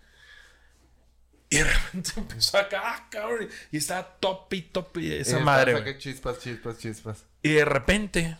[1.48, 3.48] Y de repente empezó acá, ah, cabrón.
[3.72, 7.24] Y estaba top y top y esa Y madre, chispas, chispas, chispas.
[7.42, 8.36] Y de repente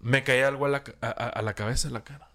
[0.00, 2.28] me caía algo a la, a, a- la cabeza, a la cara.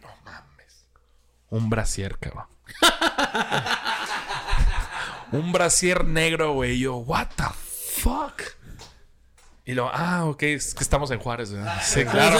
[0.00, 0.84] No mames.
[1.50, 2.46] Un brasier, cabrón.
[5.32, 6.78] Un brasier negro, güey.
[6.78, 8.42] Yo, what the fuck?
[9.64, 11.80] Y luego, ah, ok, es que estamos en Juárez, ¿verdad?
[11.82, 12.36] Sí, claro.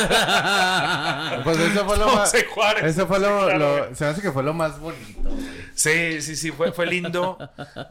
[1.45, 2.35] Pues eso fue lo Estamos más.
[2.35, 2.85] en Juárez.
[2.85, 3.95] Eso fue lo, Claro, lo- güey.
[3.95, 5.31] Se me hace que fue lo más bonito.
[5.75, 7.39] Sí, sí, sí, fue, fue lindo.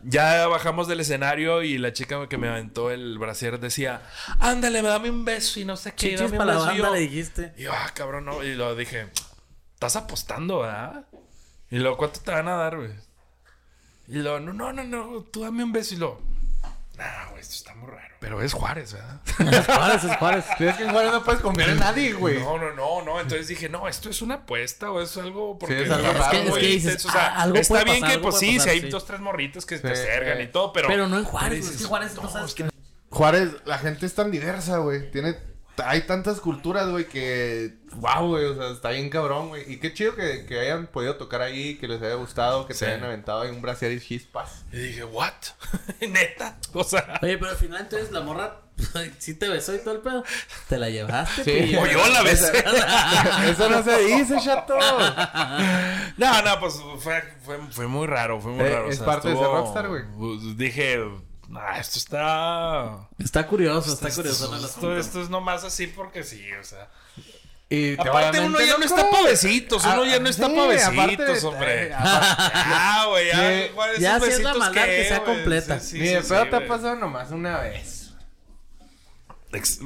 [0.03, 4.01] Ya bajamos del escenario y la chica que me aventó el brasier decía,
[4.39, 6.15] ándale, dame un beso y no sé qué.
[6.15, 6.65] Chichis para la beso".
[6.65, 7.53] Y banda yo- le dijiste.
[7.57, 8.43] Y yo, ah, cabrón, no.
[8.43, 9.07] Y lo dije,
[9.73, 11.05] estás apostando, ¿verdad?
[11.69, 12.91] Y luego, ¿cuánto te van a dar, güey?
[14.07, 15.95] Y luego, no, no, no, no, tú dame un beso.
[15.95, 16.21] Y luego,
[17.01, 18.15] nah, güey, esto está muy raro.
[18.19, 19.19] Pero es Juárez, ¿verdad?
[19.59, 20.45] Es Juárez, es Juárez.
[20.59, 22.39] Es que en Juárez no puedes confiar en nadie, güey.
[22.39, 23.19] No, no, no, no.
[23.19, 25.57] Entonces dije, no, esto es una apuesta o es algo.
[25.57, 27.85] Porque es algo está raro, Es que- es que dices, o sea, algo está puede
[27.85, 28.89] bien pasar, que, algo pues sí, pasar, si hay sí.
[28.89, 30.43] dos, tres morritos que Sí, te acercan sí.
[30.43, 30.87] y todo, pero.
[30.87, 31.67] Pero no en Juárez.
[31.67, 32.69] Es que Juárez no, no sabes que
[33.09, 35.09] Juárez, la gente es tan diversa, güey.
[35.11, 35.35] Tiene.
[35.84, 37.74] Hay tantas culturas, güey, que.
[37.95, 38.45] Wow, güey.
[38.45, 39.72] O sea, está bien cabrón, güey.
[39.72, 42.82] Y qué chido que, que hayan podido tocar ahí, que les haya gustado, que Sí.
[42.86, 44.63] te hayan aventado ahí un brasier y chispas.
[44.72, 45.34] Y dije, ¿what?
[46.01, 46.57] ¿Neta?
[46.74, 47.19] O sea.
[47.22, 48.61] Oye, pero al final entonces la morra
[49.19, 50.24] sí te besó y todo el pedo.
[50.69, 51.76] Te la llevaste, Sí.
[51.76, 52.51] O yo la besé.
[53.49, 54.78] Eso no se dice, chato.
[56.17, 58.88] No, no, pues fue, fue, fue muy raro, fue muy Eh, raro.
[58.88, 60.03] o es sea, parte de ser rockstar, güey.
[60.17, 60.99] pues, Dije,
[61.55, 63.07] ah, esto está.
[63.17, 64.45] Está curioso, está curioso.
[64.55, 64.97] Esto, asunto.
[64.97, 66.87] esto es nomás así porque sí, o sea.
[67.69, 70.53] Y te Aparte, uno ya no está pa' besitos, uno Ah, ya no está sí,
[70.55, 71.87] pa' aparte de- besitos, hombre.
[71.87, 73.71] eh, Ah, güey, ya.
[73.73, 75.79] ¿cuáles ya si es la maldad que sea completa.
[75.79, 78.11] Sí, sí, Ni de sí, pedo te ha pasado nomás una vez.
[79.53, 79.79] Ex-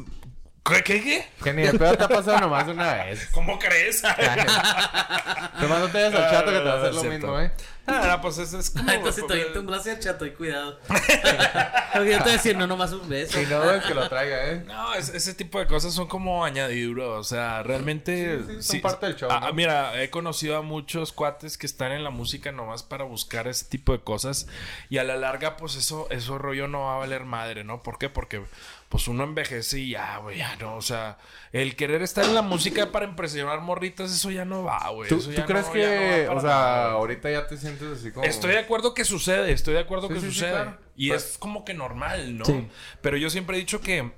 [0.64, 1.28] ¿Qué, qué, qué?
[1.44, 3.28] Que ni de pedo te ha pasado nomás una vez.
[3.32, 4.02] ¿Cómo crees?
[5.62, 7.18] Nomás no te vayas al chato que te va a hacer lo Cierto.
[7.28, 7.52] mismo, eh.
[7.88, 8.90] Ah, no, pues eso es como.
[8.90, 10.80] Ah, Entonces te avienta un brazo chato y cuidado.
[11.94, 13.40] Porque yo te decía, no, nomás un beso.
[13.42, 14.64] Y no es que lo traiga, eh.
[14.66, 17.08] No, es- ese tipo de cosas son como añadiduras.
[17.08, 18.40] O sea, realmente.
[18.48, 19.54] Sí, sí, son parte del show, Ah, ¿no?
[19.54, 23.66] Mira, he conocido a muchos cuates que están en la música nomás para buscar ese
[23.66, 24.48] tipo de cosas.
[24.90, 27.84] Y a la larga, pues eso, eso rollo no va a valer madre, ¿no?
[27.84, 28.10] ¿Por qué?
[28.10, 28.42] Porque
[28.90, 30.76] pues uno envejece y ya, güey, ya no.
[30.76, 31.18] O sea,
[31.52, 35.10] el querer estar en la música para impresionar morritas, eso ya no va, güey.
[35.10, 36.92] ¿Tú, Eso tú ya crees no- que, ya no va para o sea, nada.
[36.92, 38.26] ahorita ya te sientes así como...
[38.26, 40.52] Estoy de acuerdo que sucede, estoy de acuerdo Sí, que sí, sí, sucede.
[40.52, 40.78] claro.
[40.96, 42.46] Y Pues- es como que normal, ¿no?
[42.46, 42.68] Sí.
[43.02, 44.12] Pero yo siempre he dicho que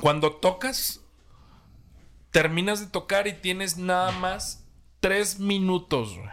[0.00, 1.00] cuando tocas,
[2.30, 4.64] terminas de tocar y tienes nada más
[5.00, 6.28] tres minutos, güey.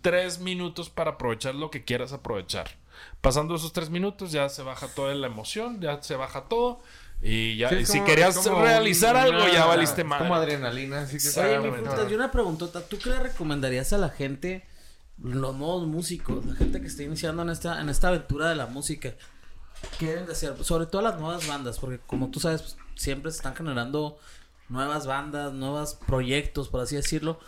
[0.00, 2.70] tres minutos para aprovechar lo que quieras aprovechar.
[3.20, 6.80] Pasando esos tres minutos ya se baja toda la emoción, ya se baja todo.
[7.20, 10.20] Y ya, Sí, y es si como- querías realizar una- algo, ya valiste mal.
[10.20, 11.90] Como adrenalina, así que Oye, mi bueno.
[11.90, 12.80] frutas, y una preguntota.
[12.86, 14.64] ¿Tú qué le recomendarías a la gente,
[15.22, 18.66] los nuevos músicos, la gente que está iniciando en esta, en esta aventura de la
[18.66, 19.14] música?
[19.98, 20.62] ¿Qué deben de hacer?
[20.64, 24.18] Sobre todo las nuevas bandas, porque como tú sabes, pues, siempre se están generando
[24.68, 27.38] nuevas bandas, nuevos proyectos, por así decirlo.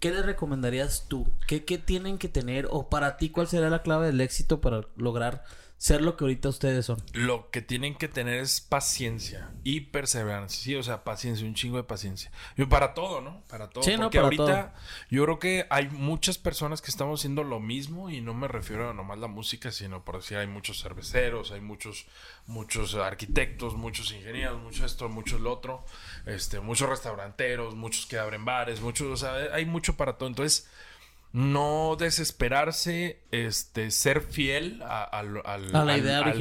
[0.00, 1.28] ¿Qué les recomendarías tú?
[1.46, 2.66] ¿Qué, ¿Qué tienen que tener?
[2.70, 5.44] O para ti, ¿cuál sería la clave del éxito para lograr
[5.82, 7.02] ser lo que ahorita ustedes son?
[7.12, 10.62] Lo que tienen que tener es paciencia y perseverancia.
[10.62, 12.30] Sí, o sea, paciencia, un chingo de paciencia.
[12.56, 13.42] Y para todo, ¿no?
[13.48, 13.82] Para todo.
[13.82, 14.74] Sí, no, Porque para ahorita
[15.10, 18.90] yo creo que hay muchas personas que estamos haciendo lo mismo y no me refiero
[18.90, 22.06] a nomás la música, sino por decir hay muchos cerveceros, hay muchos
[22.46, 25.84] muchos arquitectos, muchos ingenieros, mucho esto, mucho lo otro,
[26.26, 30.28] este, muchos restauranteros, muchos que abren bares, muchos, o sea, hay mucho para todo.
[30.28, 30.68] Entonces,
[31.32, 35.04] no desesperarse, este, ser fiel a,
[35.84, 36.34] la idea la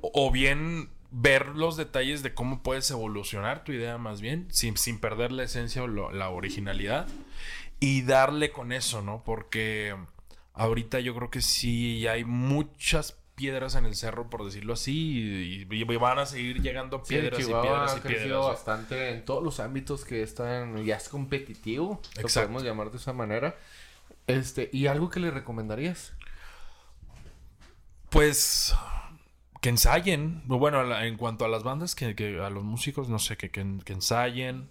[0.00, 4.76] o, o bien ver los detalles de cómo puedes evolucionar tu idea más bien, sin,
[4.76, 7.06] sin perder la esencia o lo- la originalidad,
[7.80, 9.22] y darle con eso, ¿no?
[9.24, 9.94] Porque
[10.54, 15.74] ahorita yo creo que sí hay muchas piedras en el cerro, por decirlo así, y,
[15.74, 18.46] y van a seguir llegando Sí, piedras y piedras ha y crecido piedras.
[18.46, 22.48] bastante en todos los ámbitos que están, ya es competitivo, lo Exacto.
[22.48, 23.56] podemos llamar de esa manera.
[24.26, 26.12] Este, ¿y algo que le recomendarías?
[28.08, 28.74] Pues
[29.60, 30.42] que ensayen.
[30.46, 33.64] Bueno, en cuanto a las bandas, que, que a los músicos, no sé, que, que,
[33.84, 34.70] que ensayen.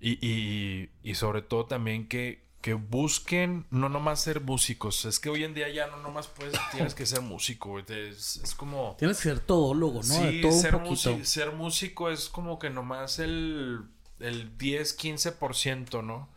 [0.00, 5.04] Y, y, y sobre todo también que, que busquen no nomás ser músicos.
[5.04, 7.78] Es que hoy en día ya no nomás puedes, tienes que ser músico.
[7.78, 8.96] Es, es como...
[8.98, 10.14] Tienes que ser todólogo, ¿no?
[10.22, 11.10] de Sí, todo ser, un poquito.
[11.10, 13.84] músico, ser músico es como que nomás el,
[14.18, 16.28] el 10-15%, ¿no?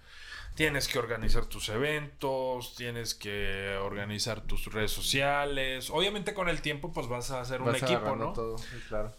[0.54, 5.90] Tienes que organizar tus eventos, tienes que organizar tus redes sociales.
[5.90, 8.34] Obviamente con el tiempo pues vas a hacer un equipo, ¿no?
[8.34, 8.58] todo,
[8.90, 9.14] claro.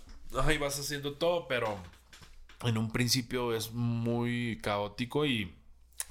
[0.45, 1.79] Ahí vas haciendo todo, pero
[2.65, 5.53] en un principio es muy caótico y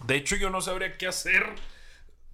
[0.05, 1.43] de hecho yo no sabría qué hacer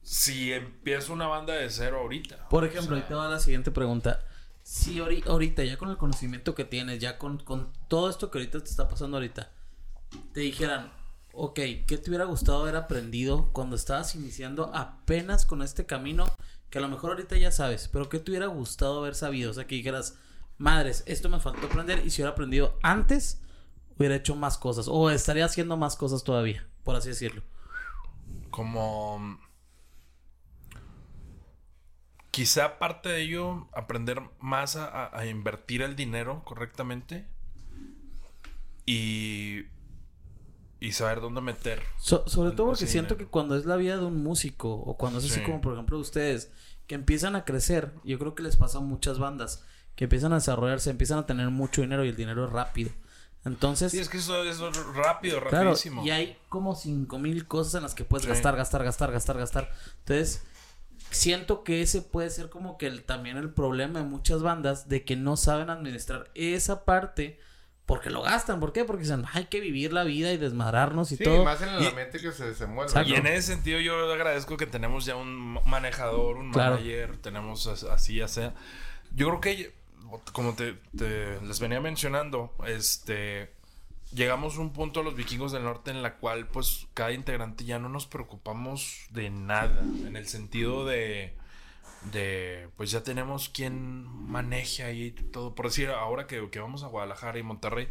[0.01, 2.47] si empiezo una banda de cero ahorita.
[2.49, 4.23] Por ejemplo, ahí te va la siguiente pregunta.
[4.63, 8.37] Si ahori- ahorita, ya con el conocimiento que tienes, ya con, con todo esto que
[8.39, 9.51] ahorita te está pasando ahorita,
[10.33, 10.91] te dijeran,
[11.33, 11.55] ok,
[11.85, 16.25] ¿qué te hubiera gustado haber aprendido cuando estabas iniciando apenas con este camino?
[16.69, 19.51] Que a lo mejor ahorita ya sabes, pero ¿qué te hubiera gustado haber sabido?
[19.51, 20.17] O sea, que dijeras,
[20.57, 23.39] madres, esto me faltó aprender y si hubiera aprendido antes,
[23.97, 27.43] hubiera hecho más cosas o estaría haciendo más cosas todavía, por así decirlo.
[28.49, 29.37] como
[32.31, 37.27] quizá parte de ello aprender más a, invertir el dinero correctamente
[38.85, 39.65] y
[40.79, 43.25] y saber dónde meter So- sobre todo porque siento dinero.
[43.27, 45.41] que cuando es la vida de un músico o cuando es así Sí.
[45.45, 46.51] como por ejemplo ustedes
[46.85, 49.65] que empiezan a crecer, yo creo que les pasa a muchas bandas
[49.95, 52.91] que empiezan a desarrollarse, empiezan a tener mucho dinero y el dinero es rápido.
[53.47, 54.59] Entonces, sí es que eso es
[54.95, 58.29] rápido claro, rapidísimo y hay como cinco mil cosas en las que puedes Sí.
[58.29, 59.71] gastar, gastar, gastar, gastar, gastar.
[59.99, 60.43] Entonces,
[61.09, 65.03] siento que ese puede ser como que el- también el problema de muchas bandas de
[65.05, 67.39] que no saben administrar esa parte
[67.85, 68.59] porque lo gastan.
[68.59, 68.83] ¿Por qué?
[68.83, 71.45] Porque dicen, hay que vivir la vida y desmadrarnos y Sí, todo.
[71.45, 72.91] más en el Y- ambiente que se desenvuelve.
[72.91, 73.09] Exacto.
[73.09, 76.75] Y en ese sentido yo agradezco que tenemos ya un manejador, un Claro.
[76.75, 78.53] manager, tenemos as- así ya sea.
[79.15, 79.73] Yo creo que
[80.31, 80.75] como te,
[81.41, 83.55] les venía mencionando, este
[84.13, 87.77] llegamos a un punto los vikingos del norte en la cual pues cada integrante ya
[87.77, 91.35] no nos preocupamos de nada, en el sentido de
[92.11, 96.87] de pues ya tenemos quien maneje ahí todo, por decir ahora que, que vamos a
[96.87, 97.89] Guadalajara y Monterrey,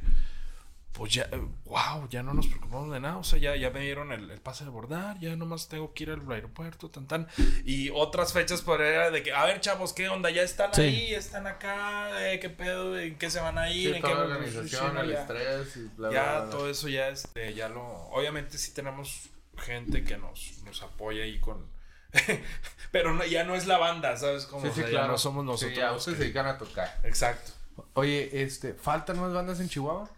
[0.97, 1.28] pues ya,
[1.66, 3.18] wow, ya no nos preocupamos de nada.
[3.18, 6.05] O sea, ya, ya me dieron el, el pase de bordar, ya nomás tengo que
[6.05, 7.28] ir al aeropuerto, tan tan.
[7.64, 10.30] Y otras fechas por era de que, a ver, chavos, ¿qué onda?
[10.30, 10.80] ¿Ya están Sí.
[10.82, 11.14] ahí?
[11.14, 12.32] ¿Están acá?
[12.32, 12.99] Eh, ¿Qué pedo?
[12.99, 13.90] ¿En qué se van a ir?
[13.90, 16.51] Sí, ¿En toda qué la organización, el ya, estrés y bla, bla, ya bla.
[16.51, 17.82] todo eso ya, este, ya lo...
[18.11, 19.28] Obviamente sí tenemos
[19.59, 21.66] gente que nos, nos apoya ahí con...
[22.92, 24.47] Pero no- ya no es la banda, ¿sabes?
[24.47, 25.07] Como, Sí, o sí, sea, claro.
[25.07, 25.72] ya no somos nosotros.
[25.72, 27.01] Sí, ya ustedes que- se dedican a tocar.
[27.05, 27.53] Exacto.
[27.92, 30.09] Oye, este, ¿faltan más bandas en Chihuahua?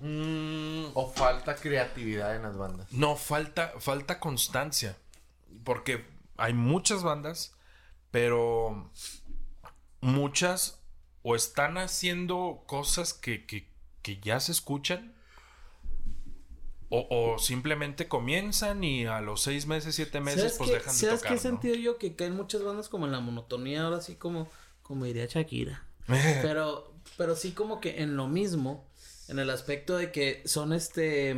[0.00, 2.90] Mm, ¿O falta creatividad en las bandas?
[2.92, 4.96] No, falta, falta constancia.
[5.64, 6.04] Porque
[6.36, 7.54] hay muchas bandas,
[8.10, 8.90] pero
[10.00, 10.80] muchas
[11.22, 13.68] o están haciendo cosas que, que-
[14.02, 15.14] que ya se escuchan.
[16.90, 20.94] O, o simplemente comienzan y a los seis meses, siete meses, ¿Sabes pues qué- dejan
[20.94, 21.28] de ¿Sabes tocar.
[21.28, 21.38] qué ¿no?
[21.38, 21.98] he sentido yo?
[21.98, 24.48] Que caen muchas bandas como en la monotonía, ahora sí como,
[24.82, 25.84] como diría Shakira.
[26.42, 28.87] Pero, pero sí como que en lo mismo,
[29.28, 31.36] en el aspecto de que son este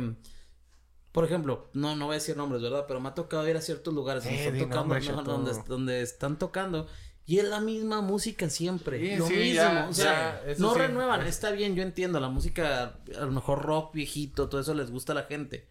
[1.11, 2.85] por ejemplo, no, no voy a decir nombres, ¿verdad?
[2.87, 5.63] Pero me ha tocado ir a ciertos lugares donde, Eh, están di tocando, no, donde,
[5.67, 6.87] donde están tocando.
[7.25, 8.97] Y es la misma música siempre.
[8.97, 9.53] Sí, lo sí, mismo.
[9.55, 10.79] ya, o sea, ya, no sí.
[10.79, 11.27] renuevan.
[11.27, 12.19] Está bien, yo entiendo.
[12.21, 15.67] La música, a lo mejor rock viejito, todo eso les gusta a la gente.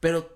[0.00, 0.34] Pero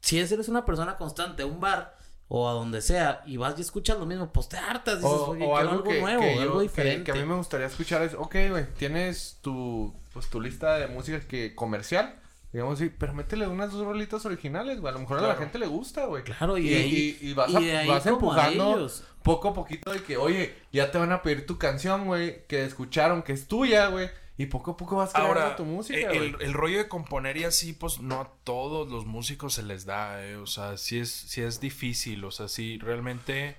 [0.00, 1.96] si es- eres una persona constante a un bar
[2.28, 4.96] o a donde sea y vas y escuchas lo mismo, pues te hartas.
[5.00, 7.12] Dices, O, oye, o algo, algo que, nuevo, que yo- algo que- diferente.
[7.12, 10.88] Que, a mí me gustaría escuchar es, ok, güey, tienes tu, pues, tu lista de
[10.88, 12.16] música que comercial,
[12.52, 15.58] digamos así, pero métele unas dos rolitas originales, güey, a lo mejor a la gente
[15.58, 16.24] le gusta, güey.
[16.24, 18.90] Claro, y, Y, de ahí, y- y vas, a- vas empujando
[19.22, 22.64] poco a poquito de que, oye, ya te van a pedir tu canción, güey, que
[22.64, 24.08] escucharon, que es tuya, güey,
[24.38, 27.44] y poco a poco vas creando Ahora, tu música, eh, el rollo de componer y
[27.44, 31.10] así, pues no a todos los músicos se les da, eh, O sea, sí es,
[31.10, 32.24] sí es difícil.
[32.24, 33.56] O sea, sí, realmente.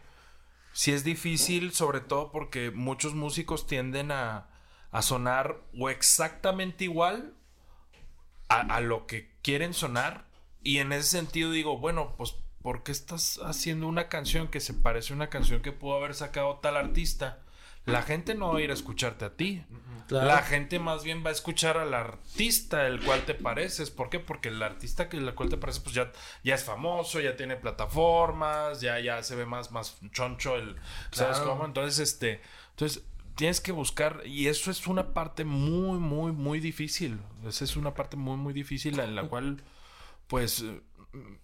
[0.73, 4.49] Sí es difícil, sobre todo porque muchos músicos tienden a,
[4.91, 7.33] a sonar o exactamente igual
[8.47, 10.27] a, a lo que quieren sonar.
[10.61, 14.75] Y en ese sentido digo, bueno, pues, ¿por qué estás haciendo una canción que se
[14.75, 17.41] parece a una canción que pudo haber sacado tal artista?
[17.87, 19.63] La gente no va a ir a escucharte a ti.
[20.07, 20.27] Claro.
[20.27, 23.91] La gente más bien va a escuchar al artista el cual te pareces.
[23.91, 24.19] ¿Por qué?
[24.19, 26.11] Porque el artista que el cual te parece, pues ya,
[26.43, 30.75] ya es famoso, ya tiene plataformas, ya, ya se ve más, más choncho el.
[31.11, 31.65] ¿Sabes cómo?
[31.65, 32.41] Entonces, este.
[32.71, 33.03] Entonces,
[33.35, 34.21] tienes que buscar.
[34.25, 37.19] Y eso es una parte muy, muy, muy difícil.
[37.45, 39.63] Esa es una parte muy, muy difícil en la cual,
[40.27, 40.63] pues.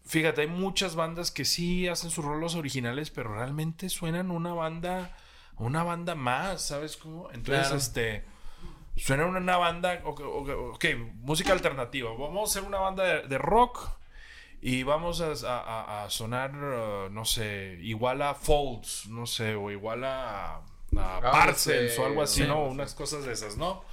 [0.05, 5.17] Fíjate, hay muchas bandas que sí hacen sus rolos originales, pero realmente suenan una banda.
[5.57, 7.29] Una banda más, ¿sabes cómo?
[7.31, 7.75] Entonces, Claro.
[7.77, 8.25] este.
[8.95, 10.85] Suena una banda, ok, ok, ok,
[11.21, 12.11] música alternativa.
[12.11, 13.89] Vamos a hacer una banda de, de rock
[14.61, 20.03] y vamos a, a- sonar, uh, no sé, igual a Folds, no sé, o igual
[20.03, 20.61] a,
[20.95, 22.65] a Parcels sí, o algo así, sí, ¿no?
[22.65, 23.83] Unas cosas de esas, ¿no?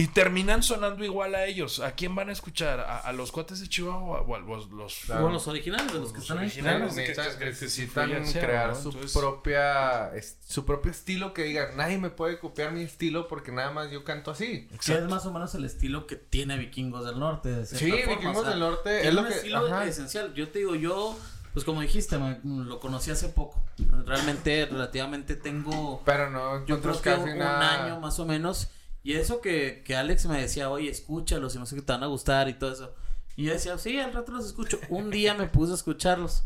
[0.00, 1.80] Y terminan sonando igual a ellos.
[1.80, 2.78] ¿A quién van a escuchar?
[2.78, 5.22] ¿A, a los cuates de Chihuahua o a los, los- Claro.
[5.22, 6.44] Bueno, los originales de los que Los están ahí.
[6.46, 6.78] originales.
[6.78, 8.74] Claro, necesitan, que- que- que necesitan influenciaron, crear ¿no?
[8.76, 13.26] su Entonces- propia es- su propio estilo que digan nadie me puede copiar mi estilo
[13.26, 16.56] porque nada más yo canto así Que es más o menos el estilo que tiene
[16.58, 17.48] Vikingos del Norte.
[17.48, 19.84] de Sí, forma, Vikingos del Norte es lo un que- estilo ajá.
[19.84, 20.32] esencial.
[20.34, 21.18] Yo te digo, yo,
[21.52, 23.60] pues como dijiste, me- lo conocí hace poco.
[24.06, 28.68] Realmente, relativamente tengo, pero no yo creo que casi un, nada año más o menos.
[29.08, 32.02] Y eso que, que Alex me decía, oye, escúchalos y no sé qué te van
[32.02, 32.94] a gustar y todo eso.
[33.36, 34.78] Y yo decía, sí, al rato los escucho.
[34.90, 36.44] Un día me puse a escucharlos.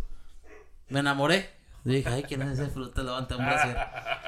[0.86, 1.50] Me enamoré.
[1.82, 3.02] Dije, ay, ¿quién es ese fruta?
[3.02, 3.76] Levanta un brasier.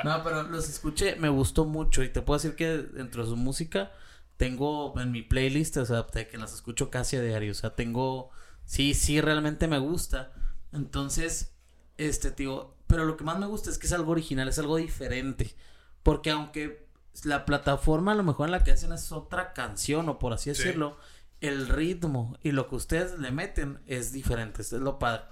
[0.03, 2.03] No, pero los escuché, me gustó mucho.
[2.03, 3.93] Y te puedo decir que dentro de su música
[4.37, 7.53] tengo en mi playlist, o sea, que las escucho casi a diario.
[7.53, 8.31] O sea, tengo.
[8.65, 10.33] Sí, sí, realmente me gusta.
[10.73, 11.55] Entonces,
[11.99, 12.75] este, tío.
[12.89, 15.55] Pero lo que más me gusta es que es algo original, es algo diferente.
[16.03, 16.84] Porque aunque
[17.23, 20.53] la plataforma a lo mejor en la que hacen es otra canción, o por así
[20.55, 20.63] Sí.
[20.63, 20.97] decirlo,
[21.41, 24.63] el ritmo y lo que ustedes le meten es diferente.
[24.63, 25.23] Esto es lo padre.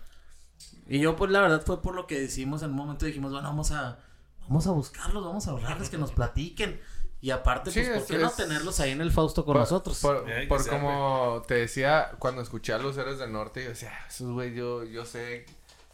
[0.86, 3.48] Y yo, pues, la verdad fue por lo que decidimos en un momento dijimos, bueno,
[3.48, 3.98] vamos a,
[4.42, 6.80] vamos a buscarlos, vamos a hablarles que nos platiquen.
[7.20, 9.60] Y aparte, Sí, pues, ¿por es- qué no tenerlos ahí en el Fausto con Por-
[9.62, 9.98] nosotros?
[10.00, 13.62] Por, Eh, que por sea, como te decía, cuando escuché a los héroes del norte,
[13.62, 15.46] yo decía, "Ah, esos güey, yo, yo sé.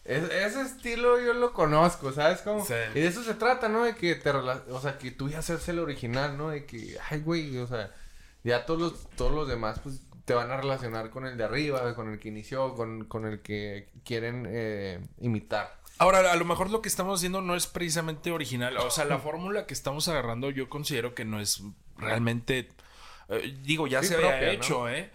[0.08, 2.64] Es- ese estilo yo lo conozco, ¿sabes cómo?
[2.66, 2.74] Sí.
[2.94, 3.84] Y de eso se trata, ¿no?
[3.84, 6.50] De que te o sea, que tú ya seas el original, ¿no?
[6.50, 7.92] De que, ay, güey, o sea,
[8.44, 11.94] ya todos los, todos los demás, pues, te van a relacionar con el de arriba,
[11.94, 15.78] con el que inició, con, con el que quieren eh, imitar.
[15.98, 18.76] Ahora, a lo mejor lo que estamos haciendo no es precisamente original.
[18.76, 21.62] O sea, la fórmula que estamos agarrando yo considero que no es
[21.96, 22.68] realmente...
[23.30, 24.52] eh, digo, ya Sí, se había propia, ¿no?
[24.52, 25.10] hecho, ¿eh?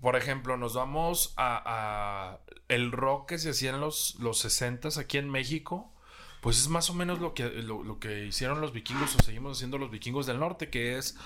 [0.00, 2.38] Por ejemplo, nos vamos a, a
[2.68, 5.92] el rock que se hacía en los, los 60 aquí en México.
[6.40, 9.58] Pues es más o menos lo que, lo, lo que hicieron los vikingos o seguimos
[9.58, 11.16] haciendo los vikingos del norte, que es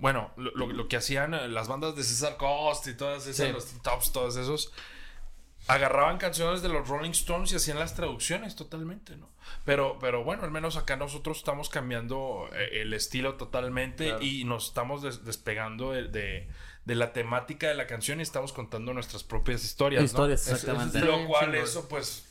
[0.00, 3.46] bueno, lo, lo- lo que hacían eh, las bandas de César Cost y todas esas,
[3.46, 3.52] Sí.
[3.52, 4.72] los Tops, todos esos,
[5.66, 9.28] agarraban canciones de los Rolling Stones y hacían las traducciones totalmente, ¿no?
[9.64, 14.22] Pero, pero bueno, al menos acá nosotros estamos cambiando eh, el estilo totalmente Claro.
[14.22, 16.48] y nos estamos des- despegando de, de-
[16.88, 20.06] de la temática de la canción y estamos contando nuestras propias historias, ¿no?
[20.06, 21.00] Historias, eso exactamente.
[21.00, 22.24] Lo cual eso pues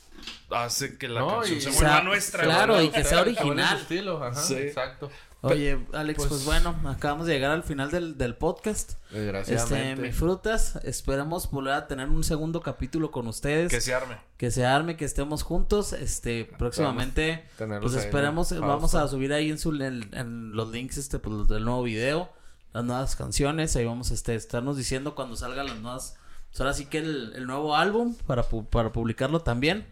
[0.50, 2.44] hace que la No, canción y- se o vuelva sea, nuestra.
[2.44, 2.82] claro, ¿no?
[2.82, 3.76] y que sea original.
[3.78, 4.56] su estilo, ajá, Sí.
[4.56, 5.10] exacto.
[5.42, 8.94] Oye, Alex, pues, pues- bueno, acabamos de llegar al final del, del podcast.
[9.12, 10.02] Este, Desgraciadamente.
[10.02, 13.70] mi frutas, esperamos volver a tener un segundo capítulo con ustedes.
[13.70, 14.18] Que se arme.
[14.38, 15.94] que se arme, que estemos juntos.
[15.94, 18.68] Este, próximamente, pues ahí, esperemos, ¿no?
[18.68, 22.30] vamos a subir ahí en, su, en, en los links, este, pues, del nuevo video,
[22.78, 23.76] las nuevas canciones.
[23.76, 26.16] Ahí vamos a este, estarnos diciendo cuando salgan las nuevas.
[26.50, 29.88] Pues ahora sí que el, nuevo álbum para, para publicarlo también.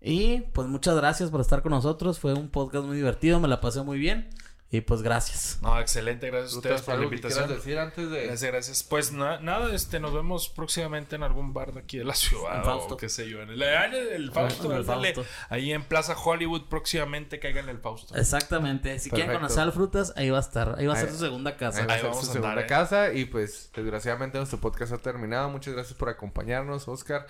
[0.00, 2.18] Y pues muchas gracias por estar con nosotros.
[2.18, 4.28] Fue un podcast muy divertido, me la pasé muy bien.
[4.68, 5.60] Y pues gracias.
[5.62, 7.48] No, excelente, gracias a ustedes por la invitación.
[7.48, 8.26] decir antes de...
[8.26, 8.82] Gracias, gracias.
[8.82, 12.56] Pues na- nada, este, nos vemos próximamente en algún bar de aquí de la ciudad
[12.58, 12.94] En Fausto.
[12.94, 13.40] o qué sé yo.
[13.42, 15.14] En el, en el Fausto, En el ándale.
[15.14, 15.32] Fausto.
[15.50, 18.16] ahí en Plaza Hollywood próximamente caigan en el Fausto.
[18.16, 18.98] Exactamente.
[18.98, 20.74] Si quieren conocer al Frutas, ahí va a estar.
[20.78, 21.82] Ahí va a ser su segunda casa.
[21.82, 22.68] Ahí va a Ahí ser vamos su a segunda andar, ¿eh?
[22.68, 25.48] casa y pues desgraciadamente nuestro podcast ha terminado.
[25.48, 27.28] Muchas gracias por acompañarnos, Oscar.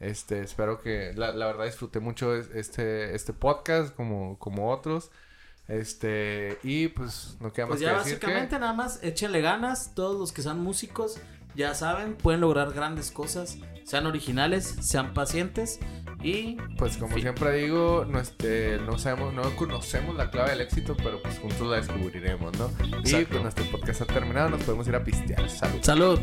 [0.00, 5.10] Este, espero que la, la verdad disfruté mucho es- este, este podcast como, como otros.
[5.68, 9.40] Este, y pues no queda más Pues ya que decir básicamente que nada más échenle
[9.42, 9.94] ganas.
[9.94, 11.20] Todos los que sean músicos,
[11.54, 13.58] ya saben, pueden lograr grandes cosas.
[13.84, 15.78] Sean originales, sean pacientes
[16.22, 17.22] y pues como Fin.
[17.22, 21.66] siempre digo, no, este, no sabemos, no conocemos la clave del éxito, pero pues juntos
[21.68, 22.70] la descubriremos, ¿no?
[22.84, 23.28] Y Exacto.
[23.30, 25.48] pues nuestro podcast ha terminado, nos podemos ir a pistear.
[25.48, 25.78] Salud.
[25.82, 26.20] salud.